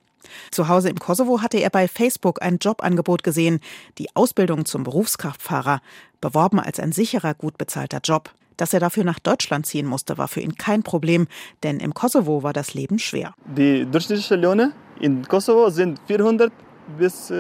Zu 0.52 0.68
Hause 0.68 0.90
im 0.90 1.00
Kosovo 1.00 1.42
hatte 1.42 1.58
er 1.58 1.70
bei 1.70 1.88
Facebook 1.88 2.42
ein 2.42 2.58
Jobangebot 2.60 3.24
gesehen, 3.24 3.60
die 3.98 4.16
Ausbildung 4.16 4.66
zum 4.66 4.84
Berufskraftfahrer, 4.84 5.82
beworben 6.20 6.60
als 6.60 6.80
ein 6.80 6.92
sicherer, 6.92 7.34
gut 7.34 7.58
bezahlter 7.58 8.00
Job. 8.04 8.34
Dass 8.62 8.74
er 8.74 8.80
dafür 8.80 9.04
nach 9.04 9.18
Deutschland 9.18 9.66
ziehen 9.66 9.88
musste, 9.88 10.20
war 10.20 10.28
für 10.28 10.40
ihn 10.40 10.56
kein 10.56 10.84
Problem, 10.84 11.28
denn 11.64 11.80
im 11.80 11.96
Kosovo 11.96 12.44
war 12.44 12.54
das 12.54 12.76
Leben 12.76 13.00
schwer. 13.00 13.34
Die 13.58 13.88
durchschnittlichen 13.90 14.40
Löhne 14.40 14.74
in 15.00 15.28
Kosovo 15.28 15.72
sind 15.72 16.00
400 16.06 16.54
bis 16.96 17.34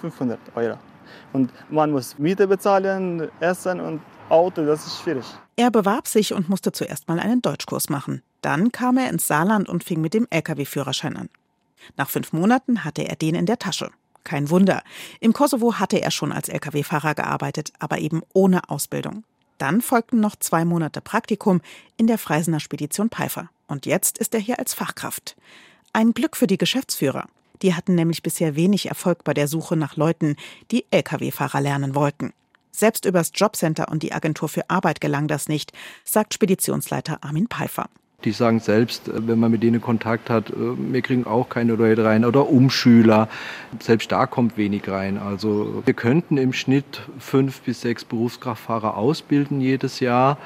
500 0.00 0.36
äh, 0.36 0.58
Euro. 0.58 0.78
Und 1.32 1.52
man 1.70 1.92
muss 1.92 2.18
Miete 2.18 2.48
bezahlen, 2.48 3.28
Essen 3.38 3.78
und 3.78 4.00
Auto, 4.28 4.66
das 4.66 4.84
ist 4.84 4.98
schwierig. 4.98 5.24
Er 5.54 5.70
bewarb 5.70 6.08
sich 6.08 6.34
und 6.34 6.48
musste 6.48 6.72
zuerst 6.72 7.06
mal 7.06 7.20
einen 7.20 7.40
Deutschkurs 7.40 7.88
machen. 7.88 8.22
Dann 8.40 8.72
kam 8.72 8.96
er 8.96 9.10
ins 9.10 9.28
Saarland 9.28 9.68
und 9.68 9.84
fing 9.84 10.00
mit 10.00 10.12
dem 10.12 10.26
Lkw-Führerschein 10.28 11.16
an. 11.16 11.28
Nach 11.96 12.10
fünf 12.10 12.32
Monaten 12.32 12.82
hatte 12.82 13.02
er 13.02 13.14
den 13.14 13.36
in 13.36 13.46
der 13.46 13.60
Tasche. 13.60 13.92
Kein 14.24 14.50
Wunder. 14.50 14.82
Im 15.20 15.34
Kosovo 15.34 15.74
hatte 15.74 16.02
er 16.02 16.10
schon 16.10 16.32
als 16.32 16.48
Lkw-Fahrer 16.48 17.14
gearbeitet, 17.14 17.72
aber 17.78 17.98
eben 17.98 18.22
ohne 18.32 18.68
Ausbildung. 18.68 19.22
Dann 19.58 19.80
folgten 19.80 20.20
noch 20.20 20.36
zwei 20.36 20.64
Monate 20.64 21.00
Praktikum 21.00 21.60
in 21.96 22.06
der 22.06 22.18
Freisener 22.18 22.60
Spedition 22.60 23.10
Pfeiffer. 23.10 23.50
Und 23.66 23.86
jetzt 23.86 24.18
ist 24.18 24.34
er 24.34 24.40
hier 24.40 24.58
als 24.58 24.74
Fachkraft. 24.74 25.36
Ein 25.92 26.12
Glück 26.12 26.36
für 26.36 26.46
die 26.46 26.58
Geschäftsführer. 26.58 27.26
Die 27.62 27.74
hatten 27.74 27.94
nämlich 27.94 28.22
bisher 28.22 28.56
wenig 28.56 28.86
Erfolg 28.86 29.24
bei 29.24 29.32
der 29.32 29.48
Suche 29.48 29.76
nach 29.76 29.96
Leuten, 29.96 30.36
die 30.70 30.84
Lkw-Fahrer 30.90 31.60
lernen 31.60 31.94
wollten. 31.94 32.32
Selbst 32.72 33.04
übers 33.04 33.30
Jobcenter 33.34 33.88
und 33.88 34.02
die 34.02 34.12
Agentur 34.12 34.48
für 34.48 34.68
Arbeit 34.68 35.00
gelang 35.00 35.28
das 35.28 35.48
nicht, 35.48 35.72
sagt 36.04 36.34
Speditionsleiter 36.34 37.22
Armin 37.22 37.46
Pfeiffer. 37.46 37.88
Die 38.24 38.32
sagen 38.32 38.60
selbst, 38.60 39.08
äh, 39.08 39.26
wenn 39.28 39.38
man 39.38 39.50
mit 39.50 39.62
denen 39.62 39.80
Kontakt 39.80 40.30
hat, 40.30 40.50
äh, 40.50 40.54
wir 40.54 41.02
kriegen 41.02 41.26
auch 41.26 41.48
keine 41.48 41.74
Leute 41.74 42.04
rein 42.04 42.24
oder 42.24 42.48
Umschüler. 42.48 43.28
Selbst 43.80 44.10
da 44.12 44.26
kommt 44.26 44.56
wenig 44.56 44.88
rein. 44.88 45.18
Also 45.18 45.82
wir 45.84 45.94
könnten 45.94 46.36
im 46.36 46.52
Schnitt 46.52 47.02
fünf 47.18 47.60
bis 47.62 47.82
sechs 47.82 48.04
Berufskraftfahrer 48.04 48.96
ausbilden 48.96 49.60
jedes 49.60 50.00
Jahr. 50.00 50.38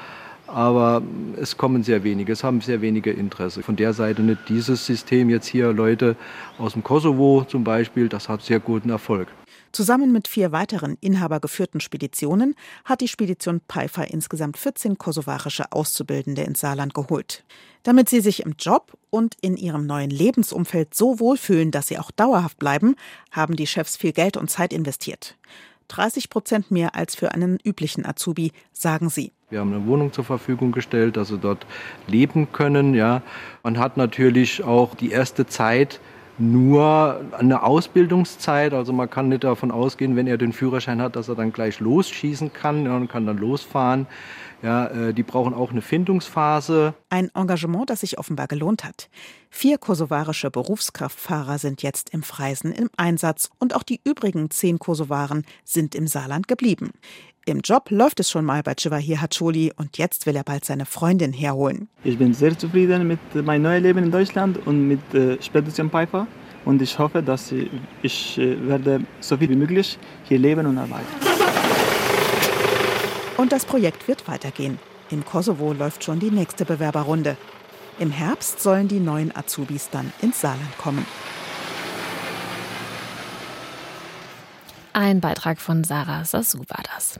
Aber 0.47 1.03
es 1.39 1.57
kommen 1.57 1.83
sehr 1.83 2.03
wenige, 2.03 2.33
es 2.33 2.43
haben 2.43 2.59
sehr 2.61 2.81
wenige 2.81 3.11
Interesse. 3.11 3.61
Von 3.61 3.75
der 3.75 3.93
Seite 3.93 4.23
nicht 4.23 4.49
dieses 4.49 4.83
System 4.83 5.29
jetzt 5.29 5.45
hier 5.45 5.71
Leute 5.73 6.15
aus 6.57 6.73
dem 6.73 6.83
Kosovo 6.83 7.45
zum 7.47 7.63
Beispiel, 7.63 8.09
das 8.09 8.29
hat 8.29 8.41
sehr 8.41 8.59
guten 8.59 8.89
Erfolg. 8.89 9.27
Zusammen 9.71 10.11
mit 10.11 10.27
vier 10.27 10.51
weiteren 10.51 10.97
inhabergeführten 10.99 11.79
Speditionen 11.79 12.55
hat 12.85 13.01
die 13.01 13.07
Spedition 13.07 13.61
Pfeiffer 13.69 14.09
insgesamt 14.09 14.57
14 14.57 14.97
kosovarische 14.97 15.71
Auszubildende 15.71 16.41
ins 16.41 16.61
Saarland 16.61 16.93
geholt. 16.95 17.43
Damit 17.83 18.09
sie 18.09 18.19
sich 18.19 18.43
im 18.43 18.55
Job 18.57 18.97
und 19.09 19.35
in 19.41 19.57
ihrem 19.57 19.85
neuen 19.85 20.09
Lebensumfeld 20.09 20.93
so 20.95 21.19
wohlfühlen, 21.19 21.71
dass 21.71 21.87
sie 21.87 21.99
auch 21.99 22.11
dauerhaft 22.11 22.57
bleiben, 22.57 22.95
haben 23.31 23.55
die 23.55 23.67
Chefs 23.67 23.95
viel 23.95 24.11
Geld 24.11 24.37
und 24.37 24.49
Zeit 24.49 24.73
investiert. 24.73 25.37
30 25.89 26.29
Prozent 26.29 26.71
mehr 26.71 26.95
als 26.95 27.15
für 27.15 27.33
einen 27.33 27.59
üblichen 27.63 28.05
Azubi, 28.05 28.51
sagen 28.73 29.09
sie. 29.09 29.31
Wir 29.49 29.59
haben 29.59 29.73
eine 29.73 29.85
Wohnung 29.87 30.13
zur 30.13 30.23
Verfügung 30.23 30.71
gestellt, 30.71 31.17
dass 31.17 31.29
sie 31.29 31.39
dort 31.39 31.65
leben 32.07 32.51
können. 32.51 32.93
Ja. 32.93 33.23
Man 33.63 33.79
hat 33.79 33.97
natürlich 33.97 34.63
auch 34.63 34.93
die 34.93 35.11
erste 35.11 35.47
Zeit 35.47 35.99
nur 36.39 37.21
eine 37.37 37.63
Ausbildungszeit. 37.63 38.73
Also 38.73 38.93
man 38.93 39.09
kann 39.09 39.29
nicht 39.29 39.43
davon 39.43 39.71
ausgehen, 39.71 40.15
wenn 40.15 40.27
er 40.27 40.37
den 40.37 40.53
Führerschein 40.53 41.01
hat, 41.01 41.15
dass 41.15 41.29
er 41.29 41.35
dann 41.35 41.53
gleich 41.53 41.79
losschießen 41.79 42.53
kann 42.53 42.87
und 42.87 43.09
kann 43.09 43.25
dann 43.25 43.37
losfahren. 43.37 44.07
Ja, 44.61 44.87
äh, 44.87 45.13
die 45.13 45.23
brauchen 45.23 45.53
auch 45.53 45.71
eine 45.71 45.81
Findungsphase. 45.81 46.93
Ein 47.09 47.29
Engagement, 47.33 47.89
das 47.89 48.01
sich 48.01 48.17
offenbar 48.17 48.47
gelohnt 48.47 48.83
hat. 48.83 49.09
Vier 49.49 49.77
kosovarische 49.77 50.51
Berufskraftfahrer 50.51 51.57
sind 51.57 51.81
jetzt 51.81 52.09
im 52.11 52.23
Freisen 52.23 52.71
im 52.71 52.89
Einsatz 52.97 53.49
und 53.57 53.75
auch 53.75 53.83
die 53.83 54.01
übrigen 54.03 54.51
zehn 54.51 54.77
Kosovaren 54.77 55.45
sind 55.63 55.95
im 55.95 56.07
Saarland 56.07 56.47
geblieben. 56.47 56.91
Im 57.45 57.61
Job 57.61 57.89
läuft 57.89 58.19
es 58.19 58.29
schon 58.29 58.45
mal 58.45 58.61
bei 58.61 58.75
Chivahir 58.75 59.21
Hacholi 59.21 59.71
und 59.75 59.97
jetzt 59.97 60.25
will 60.25 60.35
er 60.35 60.43
bald 60.43 60.65
seine 60.65 60.85
Freundin 60.85 61.33
herholen. 61.33 61.87
Ich 62.03 62.17
bin 62.17 62.33
sehr 62.33 62.55
zufrieden 62.55 63.07
mit 63.07 63.19
meinem 63.33 63.63
neuen 63.63 63.81
Leben 63.81 64.03
in 64.03 64.11
Deutschland 64.11 64.59
und 64.67 64.87
mit 64.87 65.13
äh, 65.13 65.41
Spedition 65.41 65.89
Piper 65.89 66.27
und 66.65 66.81
ich 66.81 66.99
hoffe, 66.99 67.23
dass 67.23 67.51
ich, 67.51 67.69
ich 68.03 68.37
äh, 68.37 68.67
werde 68.67 69.01
so 69.21 69.37
viel 69.37 69.49
wie 69.49 69.55
möglich 69.55 69.97
hier 70.25 70.37
leben 70.37 70.67
und 70.67 70.77
arbeiten. 70.77 71.48
Und 73.39 73.53
das 73.53 73.63
Projekt 73.63 74.09
wird 74.09 74.27
weitergehen. 74.27 74.79
Im 75.09 75.23
Kosovo 75.23 75.71
läuft 75.71 76.03
schon 76.03 76.19
die 76.19 76.29
nächste 76.29 76.65
Bewerberrunde. 76.65 77.37
Im 77.97 78.11
Herbst 78.11 78.59
sollen 78.59 78.89
die 78.89 78.99
neuen 78.99 79.33
Azubis 79.33 79.89
dann 79.89 80.11
ins 80.21 80.41
Saarland 80.41 80.77
kommen. 80.77 81.05
Ein 84.91 85.21
Beitrag 85.21 85.61
von 85.61 85.85
Sarah 85.85 86.25
Sassou 86.25 86.65
war 86.67 86.83
das. 86.93 87.17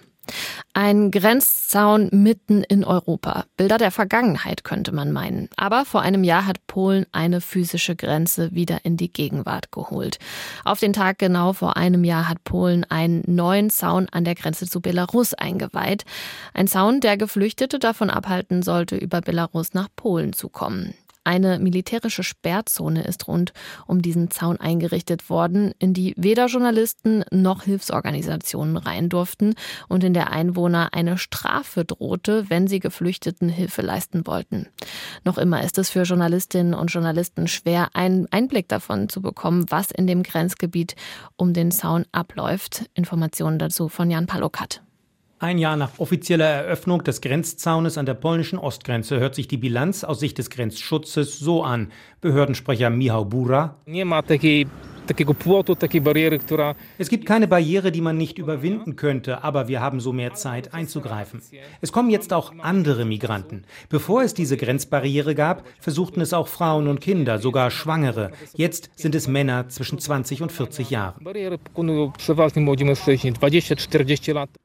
Ein 0.73 1.11
Grenzzaun 1.11 2.09
mitten 2.11 2.63
in 2.63 2.83
Europa. 2.83 3.45
Bilder 3.57 3.77
der 3.77 3.91
Vergangenheit 3.91 4.63
könnte 4.63 4.91
man 4.91 5.11
meinen. 5.11 5.49
Aber 5.57 5.85
vor 5.85 6.01
einem 6.01 6.23
Jahr 6.23 6.45
hat 6.45 6.65
Polen 6.67 7.05
eine 7.11 7.41
physische 7.41 7.95
Grenze 7.95 8.53
wieder 8.53 8.79
in 8.83 8.95
die 8.95 9.11
Gegenwart 9.11 9.71
geholt. 9.71 10.19
Auf 10.63 10.79
den 10.79 10.93
Tag 10.93 11.19
genau 11.19 11.53
vor 11.53 11.77
einem 11.77 12.03
Jahr 12.03 12.29
hat 12.29 12.43
Polen 12.43 12.85
einen 12.89 13.23
neuen 13.25 13.69
Zaun 13.69 14.07
an 14.09 14.23
der 14.23 14.35
Grenze 14.35 14.67
zu 14.67 14.81
Belarus 14.81 15.33
eingeweiht. 15.33 16.05
Ein 16.53 16.67
Zaun, 16.67 16.99
der 17.01 17.17
Geflüchtete 17.17 17.79
davon 17.79 18.09
abhalten 18.09 18.63
sollte, 18.63 18.95
über 18.95 19.21
Belarus 19.21 19.73
nach 19.73 19.89
Polen 19.95 20.33
zu 20.33 20.49
kommen. 20.49 20.93
Eine 21.29 21.59
militärische 21.59 22.23
Sperrzone 22.23 23.03
ist 23.03 23.27
rund 23.27 23.53
um 23.85 24.01
diesen 24.01 24.31
Zaun 24.31 24.59
eingerichtet 24.59 25.29
worden, 25.29 25.75
in 25.77 25.93
die 25.93 26.15
weder 26.17 26.47
Journalisten 26.47 27.23
noch 27.29 27.65
Hilfsorganisationen 27.65 28.77
rein 28.77 29.09
durften 29.09 29.53
und 29.87 30.03
in 30.03 30.15
der 30.15 30.31
Einwohner 30.31 30.89
eine 30.93 31.19
Strafe 31.19 31.85
drohte, 31.85 32.49
wenn 32.49 32.65
sie 32.65 32.79
Geflüchteten 32.79 33.47
Hilfe 33.47 33.83
leisten 33.83 34.25
wollten. 34.25 34.69
Noch 35.23 35.37
immer 35.37 35.63
ist 35.63 35.77
es 35.77 35.91
für 35.91 36.01
Journalistinnen 36.01 36.73
und 36.73 36.91
Journalisten 36.91 37.47
schwer, 37.47 37.89
einen 37.93 38.25
Einblick 38.31 38.67
davon 38.67 39.07
zu 39.07 39.21
bekommen, 39.21 39.65
was 39.69 39.91
in 39.91 40.07
dem 40.07 40.23
Grenzgebiet 40.23 40.95
um 41.35 41.53
den 41.53 41.69
Zaun 41.69 42.05
abläuft. 42.11 42.89
Informationen 42.95 43.59
dazu 43.59 43.87
von 43.87 44.09
Jan 44.09 44.25
Palokat. 44.25 44.81
Ein 45.41 45.57
Jahr 45.57 45.77
nach 45.77 45.91
offizieller 45.99 46.43
Eröffnung 46.45 47.01
des 47.05 47.21
Grenzzaunes 47.21 47.97
an 47.97 48.05
der 48.05 48.13
polnischen 48.13 48.59
Ostgrenze 48.59 49.21
hört 49.21 49.35
sich 49.35 49.47
die 49.47 49.55
Bilanz 49.55 50.03
aus 50.03 50.19
Sicht 50.19 50.37
des 50.37 50.49
Grenzschutzes 50.49 51.39
so 51.39 51.63
an. 51.63 51.93
Behördensprecher 52.19 52.89
Michał 52.89 53.23
Bura. 53.23 53.77
Es 56.97 57.09
gibt 57.09 57.25
keine 57.25 57.47
Barriere, 57.47 57.91
die 57.91 58.01
man 58.01 58.17
nicht 58.17 58.37
überwinden 58.37 58.95
könnte, 58.95 59.43
aber 59.43 59.67
wir 59.67 59.81
haben 59.81 59.99
so 59.99 60.13
mehr 60.13 60.33
Zeit 60.33 60.73
einzugreifen. 60.73 61.41
Es 61.81 61.91
kommen 61.91 62.09
jetzt 62.09 62.33
auch 62.33 62.53
andere 62.59 63.05
Migranten. 63.05 63.63
Bevor 63.89 64.23
es 64.23 64.33
diese 64.33 64.57
Grenzbarriere 64.57 65.35
gab, 65.35 65.63
versuchten 65.79 66.21
es 66.21 66.33
auch 66.33 66.47
Frauen 66.47 66.87
und 66.87 67.01
Kinder, 67.01 67.39
sogar 67.39 67.71
Schwangere. 67.71 68.31
Jetzt 68.53 68.91
sind 68.95 69.15
es 69.15 69.27
Männer 69.27 69.69
zwischen 69.69 69.99
20 69.99 70.41
und 70.41 70.51
40 70.51 70.89
Jahren. 70.89 71.23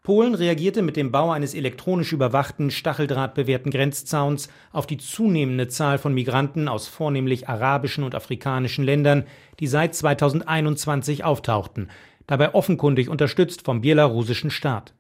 Polen 0.03 0.35
reagierte 0.35 0.83
mit 0.83 0.97
dem 0.97 1.11
Bau 1.11 1.31
eines 1.31 1.55
elektronisch 1.55 2.13
überwachten, 2.13 2.71
stacheldrahtbewehrten 2.71 3.71
Grenzzauns 3.71 4.49
auf 4.73 4.87
die 4.87 4.99
zunehmende 4.99 5.69
Zahl 5.69 5.99
von 5.99 6.15
Migranten 6.15 6.69
aus 6.69 6.89
vornehmlich 6.89 7.49
arabischen 7.49 8.05
und 8.05 8.15
afrikanischen 8.15 8.85
Ländern, 8.85 9.25
die 9.61 9.67
seit 9.67 9.95
2021 10.41 11.25
auftauchten, 11.25 11.89
dabei 12.27 12.55
offenkundig 12.55 13.09
unterstützt 13.09 13.63
vom 13.63 13.81
belarussischen 13.81 14.51
Staat. 14.51 14.95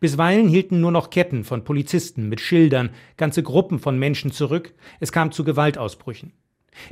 Bisweilen 0.00 0.48
hielten 0.48 0.80
nur 0.80 0.90
noch 0.90 1.10
Ketten 1.10 1.44
von 1.44 1.64
Polizisten 1.64 2.28
mit 2.28 2.40
Schildern 2.40 2.90
ganze 3.16 3.42
Gruppen 3.42 3.78
von 3.78 3.98
Menschen 3.98 4.32
zurück, 4.32 4.74
es 5.00 5.12
kam 5.12 5.32
zu 5.32 5.44
Gewaltausbrüchen. 5.44 6.32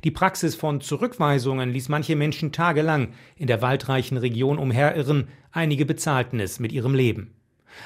Die 0.03 0.11
Praxis 0.11 0.55
von 0.55 0.81
Zurückweisungen 0.81 1.71
ließ 1.71 1.89
manche 1.89 2.17
Menschen 2.17 2.53
tagelang 2.53 3.09
in 3.37 3.47
der 3.47 3.61
waldreichen 3.63 4.17
Region 4.17 4.59
umherirren, 4.59 5.29
einige 5.53 5.85
bezahlten 5.85 6.41
es 6.41 6.59
mit 6.59 6.73
ihrem 6.73 6.95
Leben. 6.95 7.35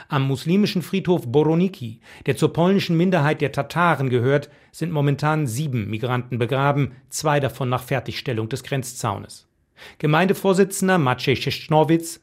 Am 0.08 0.26
muslimischen 0.26 0.82
Friedhof 0.82 1.26
Boroniki, 1.26 2.00
der 2.26 2.36
zur 2.36 2.52
polnischen 2.52 2.96
Minderheit 2.96 3.40
der 3.40 3.52
Tataren 3.52 4.10
gehört, 4.10 4.50
sind 4.70 4.92
momentan 4.92 5.46
sieben 5.46 5.88
Migranten 5.88 6.38
begraben, 6.38 6.92
zwei 7.08 7.40
davon 7.40 7.68
nach 7.68 7.82
Fertigstellung 7.82 8.48
des 8.48 8.62
Grenzzaunes. 8.62 9.47
Gemeindevorsitzender 9.98 10.98
Maciej 10.98 11.36
Szeschnowitz 11.36 12.20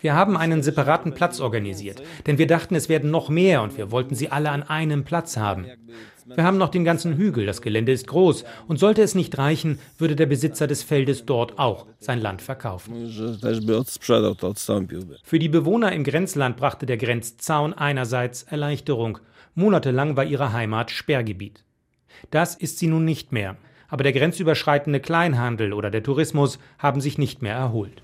wir 0.00 0.14
haben 0.14 0.36
einen 0.36 0.62
separaten 0.62 1.12
Platz 1.14 1.40
organisiert, 1.40 2.02
denn 2.26 2.38
wir 2.38 2.46
dachten, 2.46 2.74
es 2.74 2.88
werden 2.88 3.10
noch 3.10 3.28
mehr 3.28 3.62
und 3.62 3.76
wir 3.76 3.90
wollten 3.90 4.14
sie 4.14 4.30
alle 4.30 4.50
an 4.50 4.62
einem 4.62 5.04
Platz 5.04 5.36
haben. 5.36 5.66
Wir 6.26 6.44
haben 6.44 6.58
noch 6.58 6.68
den 6.68 6.84
ganzen 6.84 7.16
Hügel, 7.16 7.44
das 7.44 7.60
Gelände 7.60 7.92
ist 7.92 8.06
groß 8.06 8.44
und 8.68 8.78
sollte 8.78 9.02
es 9.02 9.14
nicht 9.14 9.36
reichen, 9.36 9.80
würde 9.98 10.16
der 10.16 10.26
Besitzer 10.26 10.66
des 10.66 10.82
Feldes 10.82 11.26
dort 11.26 11.58
auch 11.58 11.86
sein 11.98 12.20
Land 12.20 12.40
verkaufen. 12.40 13.10
Für 15.24 15.38
die 15.38 15.48
Bewohner 15.48 15.92
im 15.92 16.04
Grenzland 16.04 16.56
brachte 16.56 16.86
der 16.86 16.96
Grenzzaun 16.96 17.74
einerseits 17.74 18.44
Erleichterung. 18.44 19.18
Monatelang 19.54 20.16
war 20.16 20.24
ihre 20.24 20.52
Heimat 20.52 20.90
Sperrgebiet. 20.90 21.64
Das 22.30 22.54
ist 22.54 22.78
sie 22.78 22.86
nun 22.86 23.04
nicht 23.04 23.32
mehr, 23.32 23.56
aber 23.90 24.04
der 24.04 24.12
grenzüberschreitende 24.12 25.00
Kleinhandel 25.00 25.72
oder 25.72 25.90
der 25.90 26.02
Tourismus 26.02 26.58
haben 26.78 27.00
sich 27.00 27.18
nicht 27.18 27.42
mehr 27.42 27.54
erholt. 27.54 28.02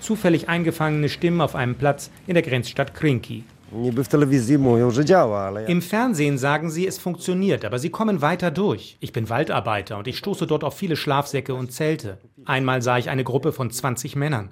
Zufällig 0.00 0.48
eingefangene 0.48 1.08
Stimmen 1.08 1.40
auf 1.40 1.54
einem 1.54 1.74
Platz 1.74 2.10
in 2.26 2.34
der 2.34 2.42
Grenzstadt 2.42 2.94
Krinki. 2.94 3.44
Im 5.68 5.80
Fernsehen 5.80 6.38
sagen 6.38 6.70
sie, 6.70 6.86
es 6.86 6.98
funktioniert, 6.98 7.64
aber 7.64 7.78
sie 7.78 7.90
kommen 7.90 8.20
weiter 8.20 8.50
durch. 8.50 8.96
Ich 9.00 9.12
bin 9.12 9.28
Waldarbeiter 9.28 9.96
und 9.96 10.08
ich 10.08 10.18
stoße 10.18 10.46
dort 10.46 10.64
auf 10.64 10.76
viele 10.76 10.96
Schlafsäcke 10.96 11.54
und 11.54 11.70
Zelte. 11.70 12.18
Einmal 12.44 12.82
sah 12.82 12.98
ich 12.98 13.10
eine 13.10 13.22
Gruppe 13.22 13.52
von 13.52 13.70
20 13.70 14.16
Männern. 14.16 14.50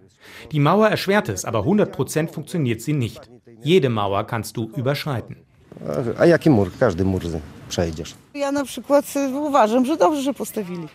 Die 0.52 0.60
Mauer 0.60 0.88
erschwert 0.88 1.28
es, 1.28 1.44
aber 1.44 1.60
100 1.60 1.90
Prozent 1.90 2.30
funktioniert 2.30 2.80
sie 2.80 2.92
nicht. 2.92 3.28
Jede 3.62 3.88
Mauer 3.88 4.24
kannst 4.24 4.56
du 4.56 4.70
überschreiten. 4.76 5.36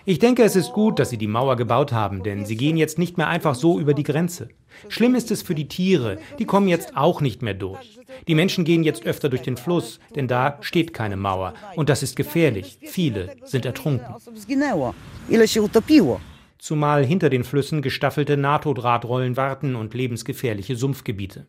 Ich 0.06 0.20
denke, 0.20 0.44
es 0.44 0.56
ist 0.56 0.72
gut, 0.74 1.00
dass 1.00 1.10
sie 1.10 1.18
die 1.18 1.28
Mauer 1.28 1.56
gebaut 1.56 1.92
haben, 1.92 2.24
denn 2.24 2.46
sie 2.46 2.58
gehen 2.58 2.78
jetzt 2.78 2.98
nicht 2.98 3.18
mehr 3.18 3.28
einfach 3.28 3.56
so 3.56 3.80
über 3.80 3.94
die 3.94 4.04
Grenze. 4.04 4.50
Schlimm 4.90 5.16
ist 5.16 5.32
es 5.32 5.42
für 5.42 5.56
die 5.56 5.68
Tiere, 5.68 6.18
die 6.40 6.46
kommen 6.46 6.68
jetzt 6.68 6.98
auch 6.98 7.22
nicht 7.22 7.42
mehr 7.42 7.54
durch. 7.54 8.00
Die 8.28 8.36
Menschen 8.36 8.66
gehen 8.66 8.84
jetzt 8.84 9.06
öfter 9.06 9.30
durch 9.30 9.42
den 9.42 9.58
Fluss, 9.58 10.00
denn 10.16 10.28
da 10.28 10.58
steht 10.62 10.94
keine 10.94 11.18
Mauer. 11.18 11.54
Und 11.76 11.90
das 11.90 12.04
ist 12.04 12.16
gefährlich. 12.16 12.80
Viele 12.82 13.36
sind 13.44 13.66
ertrunken. 13.66 14.16
Zumal 16.58 17.06
hinter 17.06 17.30
den 17.30 17.44
Flüssen 17.44 17.82
gestaffelte 17.82 18.38
NATO-Drahtrollen 18.38 19.36
warten 19.36 19.76
und 19.76 19.94
lebensgefährliche 19.94 20.78
Sumpfgebiete. 20.78 21.46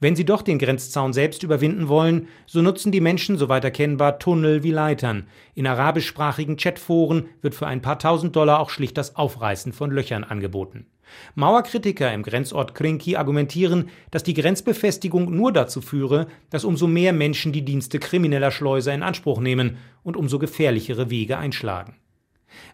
Wenn 0.00 0.16
sie 0.16 0.24
doch 0.24 0.42
den 0.42 0.58
Grenzzaun 0.58 1.12
selbst 1.12 1.42
überwinden 1.42 1.88
wollen, 1.88 2.28
so 2.46 2.62
nutzen 2.62 2.92
die 2.92 3.00
Menschen, 3.00 3.38
soweit 3.38 3.64
erkennbar, 3.64 4.18
Tunnel 4.18 4.62
wie 4.62 4.70
Leitern. 4.70 5.26
In 5.54 5.66
arabischsprachigen 5.66 6.56
Chatforen 6.56 7.28
wird 7.42 7.54
für 7.54 7.66
ein 7.66 7.82
paar 7.82 7.98
tausend 7.98 8.36
Dollar 8.36 8.60
auch 8.60 8.70
schlicht 8.70 8.96
das 8.96 9.16
Aufreißen 9.16 9.72
von 9.72 9.90
Löchern 9.90 10.24
angeboten. 10.24 10.86
Mauerkritiker 11.34 12.12
im 12.12 12.22
Grenzort 12.22 12.74
Krinki 12.74 13.16
argumentieren, 13.16 13.88
dass 14.10 14.22
die 14.22 14.34
Grenzbefestigung 14.34 15.34
nur 15.34 15.52
dazu 15.52 15.80
führe, 15.80 16.26
dass 16.50 16.64
umso 16.64 16.86
mehr 16.86 17.12
Menschen 17.12 17.52
die 17.52 17.64
Dienste 17.64 17.98
krimineller 17.98 18.50
Schleuser 18.50 18.94
in 18.94 19.02
Anspruch 19.02 19.40
nehmen 19.40 19.78
und 20.02 20.16
umso 20.16 20.38
gefährlichere 20.38 21.10
Wege 21.10 21.38
einschlagen. 21.38 21.96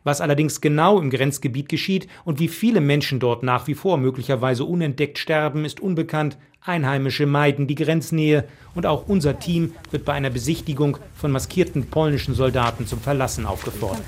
Was 0.03 0.21
allerdings 0.21 0.61
genau 0.61 1.01
im 1.01 1.11
Grenzgebiet 1.11 1.69
geschieht 1.69 2.09
und 2.25 2.39
wie 2.39 2.49
viele 2.49 2.81
Menschen 2.81 3.21
dort 3.21 3.43
nach 3.43 3.67
wie 3.67 3.75
vor 3.75 3.97
möglicherweise 3.97 4.65
unentdeckt 4.65 5.19
sterben, 5.19 5.65
ist 5.65 5.81
unbekannt. 5.81 6.37
Einheimische 6.61 7.27
meiden 7.27 7.67
die 7.67 7.75
Grenznähe 7.75 8.49
und 8.75 8.87
auch 8.87 9.07
unser 9.07 9.39
Team 9.39 9.75
wird 9.91 10.05
bei 10.05 10.15
einer 10.15 10.31
Besichtigung 10.31 10.97
von 11.15 11.31
maskierten 11.31 11.87
polnischen 11.87 12.35
Soldaten 12.35 12.87
zum 12.87 13.01
Verlassen 13.01 13.45
aufgefordert. 13.45 14.03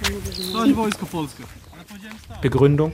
Begründung? 2.40 2.92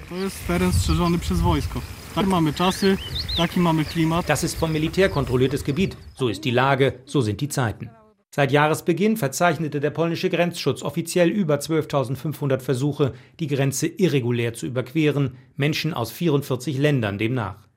Das 4.27 4.45
ist 4.45 4.57
vom 4.57 4.73
Militär 4.73 5.09
kontrolliertes 5.09 5.65
Gebiet. 5.65 5.97
So 6.15 6.29
ist 6.29 6.45
die 6.45 6.51
Lage, 6.51 7.01
so 7.07 7.21
sind 7.21 7.41
die 7.41 7.49
Zeiten. 7.49 7.91
Seit 8.35 8.51
Jahresbeginn 8.51 9.19
verzeichnete 9.19 9.79
der 9.79 9.91
polnische 9.91 10.31
Grenzschutz 10.31 10.83
offiziell 10.83 11.29
über 11.29 11.57
12.500 11.57 12.61
Versuche, 12.61 13.13
die 13.39 13.47
Grenze 13.47 13.87
irregulär 13.87 14.55
zu 14.55 14.65
überqueren, 14.65 15.37
Menschen 15.57 15.93
aus 15.93 16.11
44 16.13 16.79
Ländern 16.79 17.19
demnach. 17.19 17.69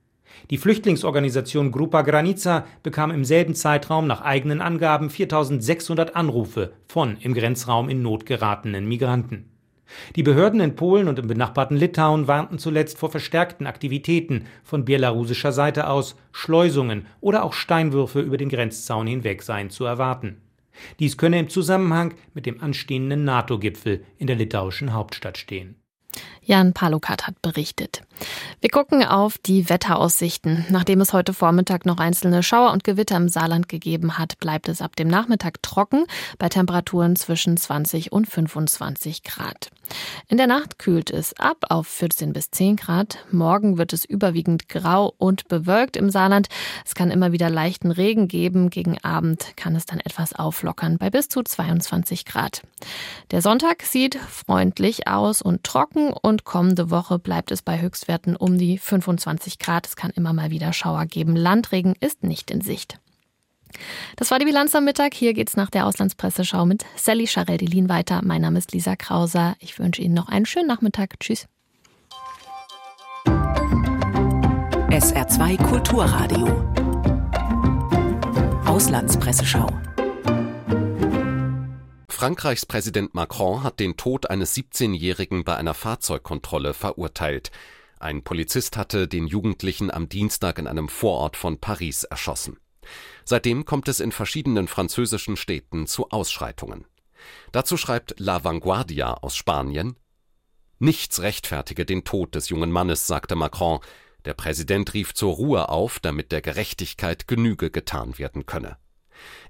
Die 0.50 0.58
Flüchtlingsorganisation 0.58 1.74
Grupa 1.74 2.04
Granica 2.04 2.66
bekam 2.84 3.12
im 3.12 3.26
selben 3.26 3.54
Zeitraum 3.54 4.08
nach 4.08 4.22
eigenen 4.22 4.62
Angaben 4.62 5.10
4.600 5.10 6.12
Anrufe 6.14 6.72
von 6.88 7.18
im 7.20 7.34
Grenzraum 7.34 7.90
in 7.90 8.02
Not 8.02 8.26
geratenen 8.26 8.88
Migranten. 8.88 9.50
Die 10.16 10.24
Behörden 10.24 10.62
in 10.62 10.78
Polen 10.78 11.10
und 11.10 11.20
im 11.20 11.28
benachbarten 11.28 11.76
Litauen 11.76 12.30
warnten 12.30 12.60
zuletzt 12.60 12.98
vor 12.98 13.12
verstärkten 13.12 13.68
Aktivitäten 13.68 14.46
von 14.64 14.86
belarussischer 14.86 15.52
Seite 15.52 15.90
aus, 15.90 16.16
Schleusungen 16.32 17.08
oder 17.20 17.44
auch 17.44 17.54
Steinwürfe 17.54 18.22
über 18.22 18.38
den 18.38 18.50
Grenzzaun 18.50 19.06
hinweg 19.06 19.44
seien 19.44 19.70
zu 19.70 19.84
erwarten. 19.84 20.42
Dies 21.00 21.18
könne 21.18 21.40
im 21.40 21.50
Zusammenhang 21.50 22.14
mit 22.34 22.46
dem 22.46 22.62
anstehenden 22.62 23.24
NATO-Gipfel 23.24 24.06
in 24.18 24.28
der 24.28 24.36
litauischen 24.36 24.94
Hauptstadt 24.94 25.38
stehen. 25.38 25.76
Jan 26.46 26.74
Palukat 26.74 27.26
hat 27.26 27.42
berichtet. 27.42 28.04
Wir 28.62 28.70
gucken 28.70 29.04
auf 29.04 29.38
die 29.38 29.68
Wetteraussichten. 29.68 30.66
Nachdem 30.70 31.02
es 31.02 31.12
heute 31.12 31.34
Vormittag 31.34 31.86
noch 31.86 31.98
einzelne 31.98 32.44
Schauer 32.44 32.72
und 32.72 32.84
Gewitter 32.84 33.18
im 33.18 33.30
Saarland 33.30 33.68
gegeben 33.68 34.18
hat, 34.18 34.40
bleibt 34.40 34.70
es 34.70 34.82
ab 34.82 34.96
dem 34.96 35.08
Nachmittag 35.08 35.62
trocken 35.64 36.06
bei 36.38 36.48
Temperaturen 36.50 37.16
zwischen 37.16 37.58
20 37.58 38.12
und 38.12 38.28
25 38.28 39.24
Grad. 39.24 39.70
In 40.28 40.38
der 40.38 40.48
Nacht 40.48 40.80
kühlt 40.80 41.12
es 41.12 41.38
ab 41.40 41.66
auf 41.70 41.88
14 41.88 42.34
bis 42.34 42.50
10 42.52 42.78
Grad. 42.78 43.20
Morgen 43.32 43.78
wird 43.78 43.94
es 43.94 44.06
überwiegend 44.06 44.70
grau 44.70 45.14
und 45.18 45.48
bewölkt 45.48 45.98
im 45.98 46.10
Saarland. 46.10 46.48
Es 46.86 46.96
kann 46.96 47.12
immer 47.12 47.32
wieder 47.32 47.50
leichten 47.50 47.92
Regen 47.92 48.28
geben. 48.28 48.70
Gegen 48.70 48.98
Abend 49.04 49.56
kann 49.56 49.76
es 49.76 49.86
dann 49.86 50.00
etwas 50.00 50.34
auflockern 50.34 50.98
bei 50.98 51.10
bis 51.10 51.30
zu 51.30 51.44
22 51.44 52.26
Grad. 52.26 52.62
Der 53.32 53.42
Sonntag 53.42 53.84
sieht 53.84 54.16
freundlich 54.16 55.08
aus 55.08 55.42
und 55.42 55.64
trocken 55.64 56.14
und 56.36 56.44
kommende 56.44 56.92
Woche 56.92 57.18
bleibt 57.18 57.50
es 57.52 57.62
bei 57.62 57.80
Höchstwerten 57.80 58.36
um 58.36 58.58
die 58.58 58.78
25 58.78 59.58
Grad. 59.58 59.88
Es 59.88 59.96
kann 59.96 60.12
immer 60.12 60.34
mal 60.34 60.52
wieder 60.52 60.74
Schauer 60.74 61.06
geben. 61.06 61.34
Landregen 61.34 61.96
ist 62.02 62.24
nicht 62.24 62.52
in 62.52 62.60
Sicht. 62.60 63.00
Das 64.18 64.32
war 64.32 64.40
die 64.40 64.46
Bilanz 64.46 64.76
am 64.76 64.84
Mittag. 64.84 65.14
Hier 65.14 65.34
geht's 65.34 65.56
nach 65.56 65.70
der 65.70 65.86
Auslandspresseschau 65.86 66.66
mit 66.66 66.84
Sally 66.98 67.26
Charel-Delin 67.26 67.88
weiter. 67.88 68.20
Mein 68.22 68.42
Name 68.42 68.58
ist 68.58 68.74
Lisa 68.74 68.98
Krauser. 68.98 69.56
Ich 69.60 69.80
wünsche 69.80 70.02
Ihnen 70.02 70.14
noch 70.14 70.28
einen 70.28 70.46
schönen 70.46 70.68
Nachmittag. 70.68 71.18
Tschüss. 71.22 71.48
SR2 74.90 75.64
Kulturradio. 75.64 76.48
Auslandspresseschau. 78.66 79.70
Frankreichs 82.16 82.66
Präsident 82.66 83.14
Macron 83.14 83.62
hat 83.62 83.82
den 83.82 83.98
Tod 83.98 84.30
eines 84.30 84.56
17-Jährigen 84.56 85.44
bei 85.44 85.58
einer 85.58 85.74
Fahrzeugkontrolle 85.74 86.74
verurteilt. 86.74 87.52
Ein 88.00 88.24
Polizist 88.24 88.78
hatte 88.78 89.10
den 89.10 89.28
Jugendlichen 89.28 89.92
am 89.92 90.08
Dienstag 90.08 90.58
in 90.58 90.66
einem 90.66 90.88
Vorort 90.88 91.36
von 91.36 91.60
Paris 91.60 92.06
erschossen. 92.06 92.58
Seitdem 93.26 93.66
kommt 93.66 93.90
es 93.90 94.00
in 94.00 94.14
verschiedenen 94.14 94.70
französischen 94.70 95.36
Städten 95.36 95.88
zu 95.88 96.10
Ausschreitungen. 96.10 96.86
Dazu 97.52 97.76
schreibt 97.76 98.18
La 98.18 98.46
Vanguardia 98.46 99.16
aus 99.16 99.36
Spanien 99.36 99.98
Nichts 100.80 101.22
rechtfertige 101.22 101.86
den 101.86 102.06
Tod 102.06 102.34
des 102.34 102.48
jungen 102.48 102.72
Mannes, 102.72 103.08
sagte 103.08 103.36
Macron. 103.36 103.82
Der 104.24 104.36
Präsident 104.36 104.94
rief 104.94 105.14
zur 105.14 105.34
Ruhe 105.34 105.68
auf, 105.68 106.00
damit 106.00 106.32
der 106.32 106.42
Gerechtigkeit 106.42 107.28
Genüge 107.28 107.72
getan 107.72 108.18
werden 108.18 108.46
könne. 108.46 108.78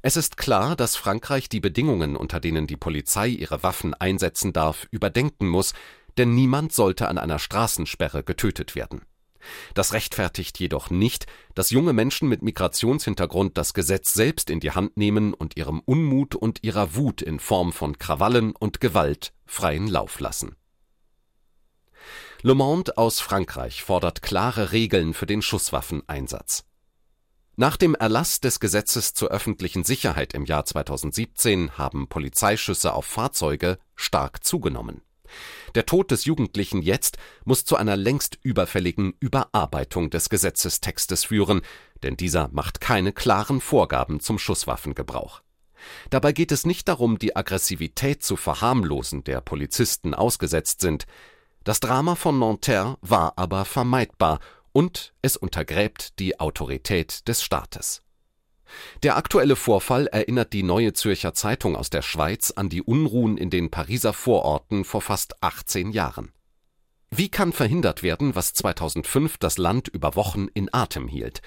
Es 0.02 0.18
ist 0.18 0.38
klar, 0.38 0.76
dass 0.76 0.96
Frankreich 0.96 1.50
die 1.50 1.60
Bedingungen, 1.60 2.16
unter 2.16 2.40
denen 2.40 2.68
die 2.68 2.78
Polizei 2.78 3.28
ihre 3.28 3.64
Waffen 3.64 3.94
einsetzen 3.94 4.54
darf, 4.54 4.88
überdenken 4.92 5.48
muss, 5.48 5.74
denn 6.18 6.34
niemand 6.34 6.74
sollte 6.74 7.08
an 7.08 7.18
einer 7.18 7.40
Straßensperre 7.40 8.24
getötet 8.24 8.76
werden. 8.76 9.02
Das 9.74 9.94
rechtfertigt 9.94 10.60
jedoch 10.60 10.90
nicht, 10.90 11.28
dass 11.54 11.70
junge 11.70 11.94
Menschen 11.94 12.28
mit 12.30 12.42
Migrationshintergrund 12.42 13.58
das 13.58 13.74
Gesetz 13.74 14.14
selbst 14.14 14.50
in 14.50 14.60
die 14.60 14.72
Hand 14.72 14.98
nehmen 14.98 15.34
und 15.34 15.58
ihrem 15.58 15.82
Unmut 15.82 16.36
und 16.36 16.64
ihrer 16.64 16.96
Wut 16.96 17.22
in 17.22 17.40
Form 17.40 17.74
von 17.74 17.98
Krawallen 17.98 18.56
und 18.56 18.80
Gewalt 18.80 19.34
freien 19.46 19.88
Lauf 19.88 20.20
lassen. 20.20 20.56
Le 22.42 22.56
Monde 22.56 22.98
aus 22.98 23.22
Frankreich 23.22 23.84
fordert 23.84 24.22
klare 24.22 24.72
Regeln 24.72 25.14
für 25.14 25.26
den 25.26 25.42
Schusswaffeneinsatz. 25.42 26.66
Nach 27.58 27.78
dem 27.78 27.96
Erlass 27.96 28.42
des 28.42 28.60
Gesetzes 28.60 29.14
zur 29.14 29.30
öffentlichen 29.30 29.86
Sicherheit 29.86 30.34
im 30.34 30.44
Jahr 30.44 30.66
2017 30.66 31.78
haben 31.78 32.10
Polizeischüsse 32.10 32.94
auf 32.94 33.06
Fahrzeuge 33.06 33.80
stark 33.96 34.44
zugenommen. 34.44 35.02
Der 35.74 35.86
Tod 35.86 36.12
des 36.12 36.26
Jugendlichen 36.26 36.82
jetzt 36.82 37.18
muss 37.46 37.64
zu 37.64 37.78
einer 37.78 37.96
längst 37.96 38.38
überfälligen 38.42 39.14
Überarbeitung 39.22 40.10
des 40.10 40.28
Gesetzestextes 40.28 41.24
führen, 41.24 41.62
denn 42.04 42.18
dieser 42.18 42.50
macht 42.50 42.82
keine 42.82 43.14
klaren 43.14 43.62
Vorgaben 43.62 44.20
zum 44.20 44.38
Schusswaffengebrauch. 44.38 45.42
Dabei 46.10 46.34
geht 46.34 46.52
es 46.52 46.66
nicht 46.66 46.90
darum, 46.90 47.20
die 47.20 47.38
Aggressivität 47.38 48.22
zu 48.22 48.36
verharmlosen, 48.36 49.24
der 49.24 49.40
Polizisten 49.40 50.14
ausgesetzt 50.14 50.82
sind. 50.82 51.06
Das 51.64 51.80
Drama 51.80 52.16
von 52.16 52.38
Nanterre 52.38 52.98
war 53.02 53.34
aber 53.38 53.64
vermeidbar 53.64 54.40
und 54.76 55.14
es 55.22 55.38
untergräbt 55.38 56.20
die 56.20 56.38
Autorität 56.38 57.30
des 57.30 57.42
Staates. 57.42 58.02
Der 59.04 59.16
aktuelle 59.16 59.56
Vorfall 59.56 60.08
erinnert 60.08 60.52
die 60.52 60.64
Neue 60.64 60.92
Zürcher 60.92 61.34
Zeitung 61.34 61.78
aus 61.78 61.90
der 61.90 62.02
Schweiz 62.02 62.52
an 62.52 62.68
die 62.68 62.82
Unruhen 62.82 63.38
in 63.38 63.50
den 63.50 63.72
Pariser 63.72 64.12
Vororten 64.12 64.84
vor 64.84 65.00
fast 65.00 65.42
18 65.42 65.92
Jahren. 65.92 66.34
Wie 67.10 67.30
kann 67.30 67.54
verhindert 67.54 68.04
werden, 68.04 68.36
was 68.36 68.54
2005 68.54 69.38
das 69.38 69.58
Land 69.58 69.88
über 69.88 70.18
Wochen 70.18 70.48
in 70.54 70.68
Atem 70.74 71.08
hielt? 71.08 71.42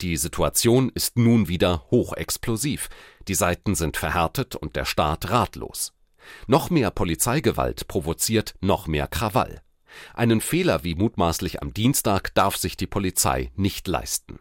Die 0.00 0.16
Situation 0.16 0.92
ist 0.94 1.18
nun 1.18 1.48
wieder 1.48 1.84
hochexplosiv, 1.90 2.90
die 3.26 3.34
Seiten 3.34 3.74
sind 3.74 3.96
verhärtet 3.96 4.54
und 4.54 4.76
der 4.76 4.84
Staat 4.84 5.30
ratlos. 5.30 5.94
Noch 6.46 6.70
mehr 6.70 6.92
Polizeigewalt 6.92 7.88
provoziert 7.88 8.54
noch 8.60 8.86
mehr 8.86 9.08
Krawall. 9.08 9.62
Einen 10.14 10.40
Fehler 10.40 10.84
wie 10.84 10.94
mutmaßlich 10.94 11.62
am 11.62 11.72
Dienstag 11.72 12.34
darf 12.34 12.56
sich 12.56 12.76
die 12.76 12.86
Polizei 12.86 13.50
nicht 13.56 13.88
leisten. 13.88 14.40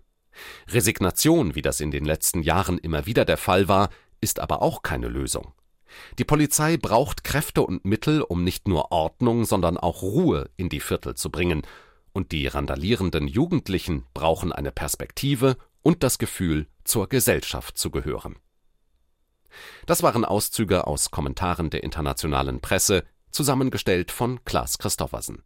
Resignation, 0.70 1.56
wie 1.56 1.62
das 1.62 1.80
in 1.80 1.92
den 1.92 2.06
letzten 2.06 2.42
Jahren 2.44 2.78
immer 2.78 3.06
wieder 3.06 3.26
der 3.26 3.38
Fall 3.38 3.68
war, 3.68 3.90
ist 4.22 4.40
aber 4.40 4.62
auch 4.62 4.82
keine 4.82 5.08
Lösung. 5.08 5.54
Die 6.20 6.26
Polizei 6.26 6.78
braucht 6.78 7.24
Kräfte 7.24 7.62
und 7.62 7.86
Mittel, 7.86 8.22
um 8.22 8.44
nicht 8.44 8.68
nur 8.68 8.92
Ordnung, 8.92 9.46
sondern 9.46 9.78
auch 9.78 10.02
Ruhe 10.02 10.50
in 10.58 10.70
die 10.70 10.80
Viertel 10.80 11.16
zu 11.16 11.32
bringen. 11.32 11.62
Und 12.14 12.32
die 12.32 12.48
randalierenden 12.48 13.28
Jugendlichen 13.28 14.06
brauchen 14.14 14.52
eine 14.52 14.72
Perspektive 14.72 15.58
und 15.82 16.04
das 16.04 16.18
Gefühl, 16.18 16.68
zur 16.84 17.08
Gesellschaft 17.08 17.78
zu 17.78 17.92
gehören. 17.92 18.38
Das 19.86 20.04
waren 20.04 20.26
Auszüge 20.26 20.88
aus 20.88 21.10
Kommentaren 21.12 21.70
der 21.70 21.84
internationalen 21.84 22.60
Presse, 22.60 23.06
zusammengestellt 23.32 24.12
von 24.12 24.44
Klaas 24.46 24.78
Christoffersen 24.78 25.44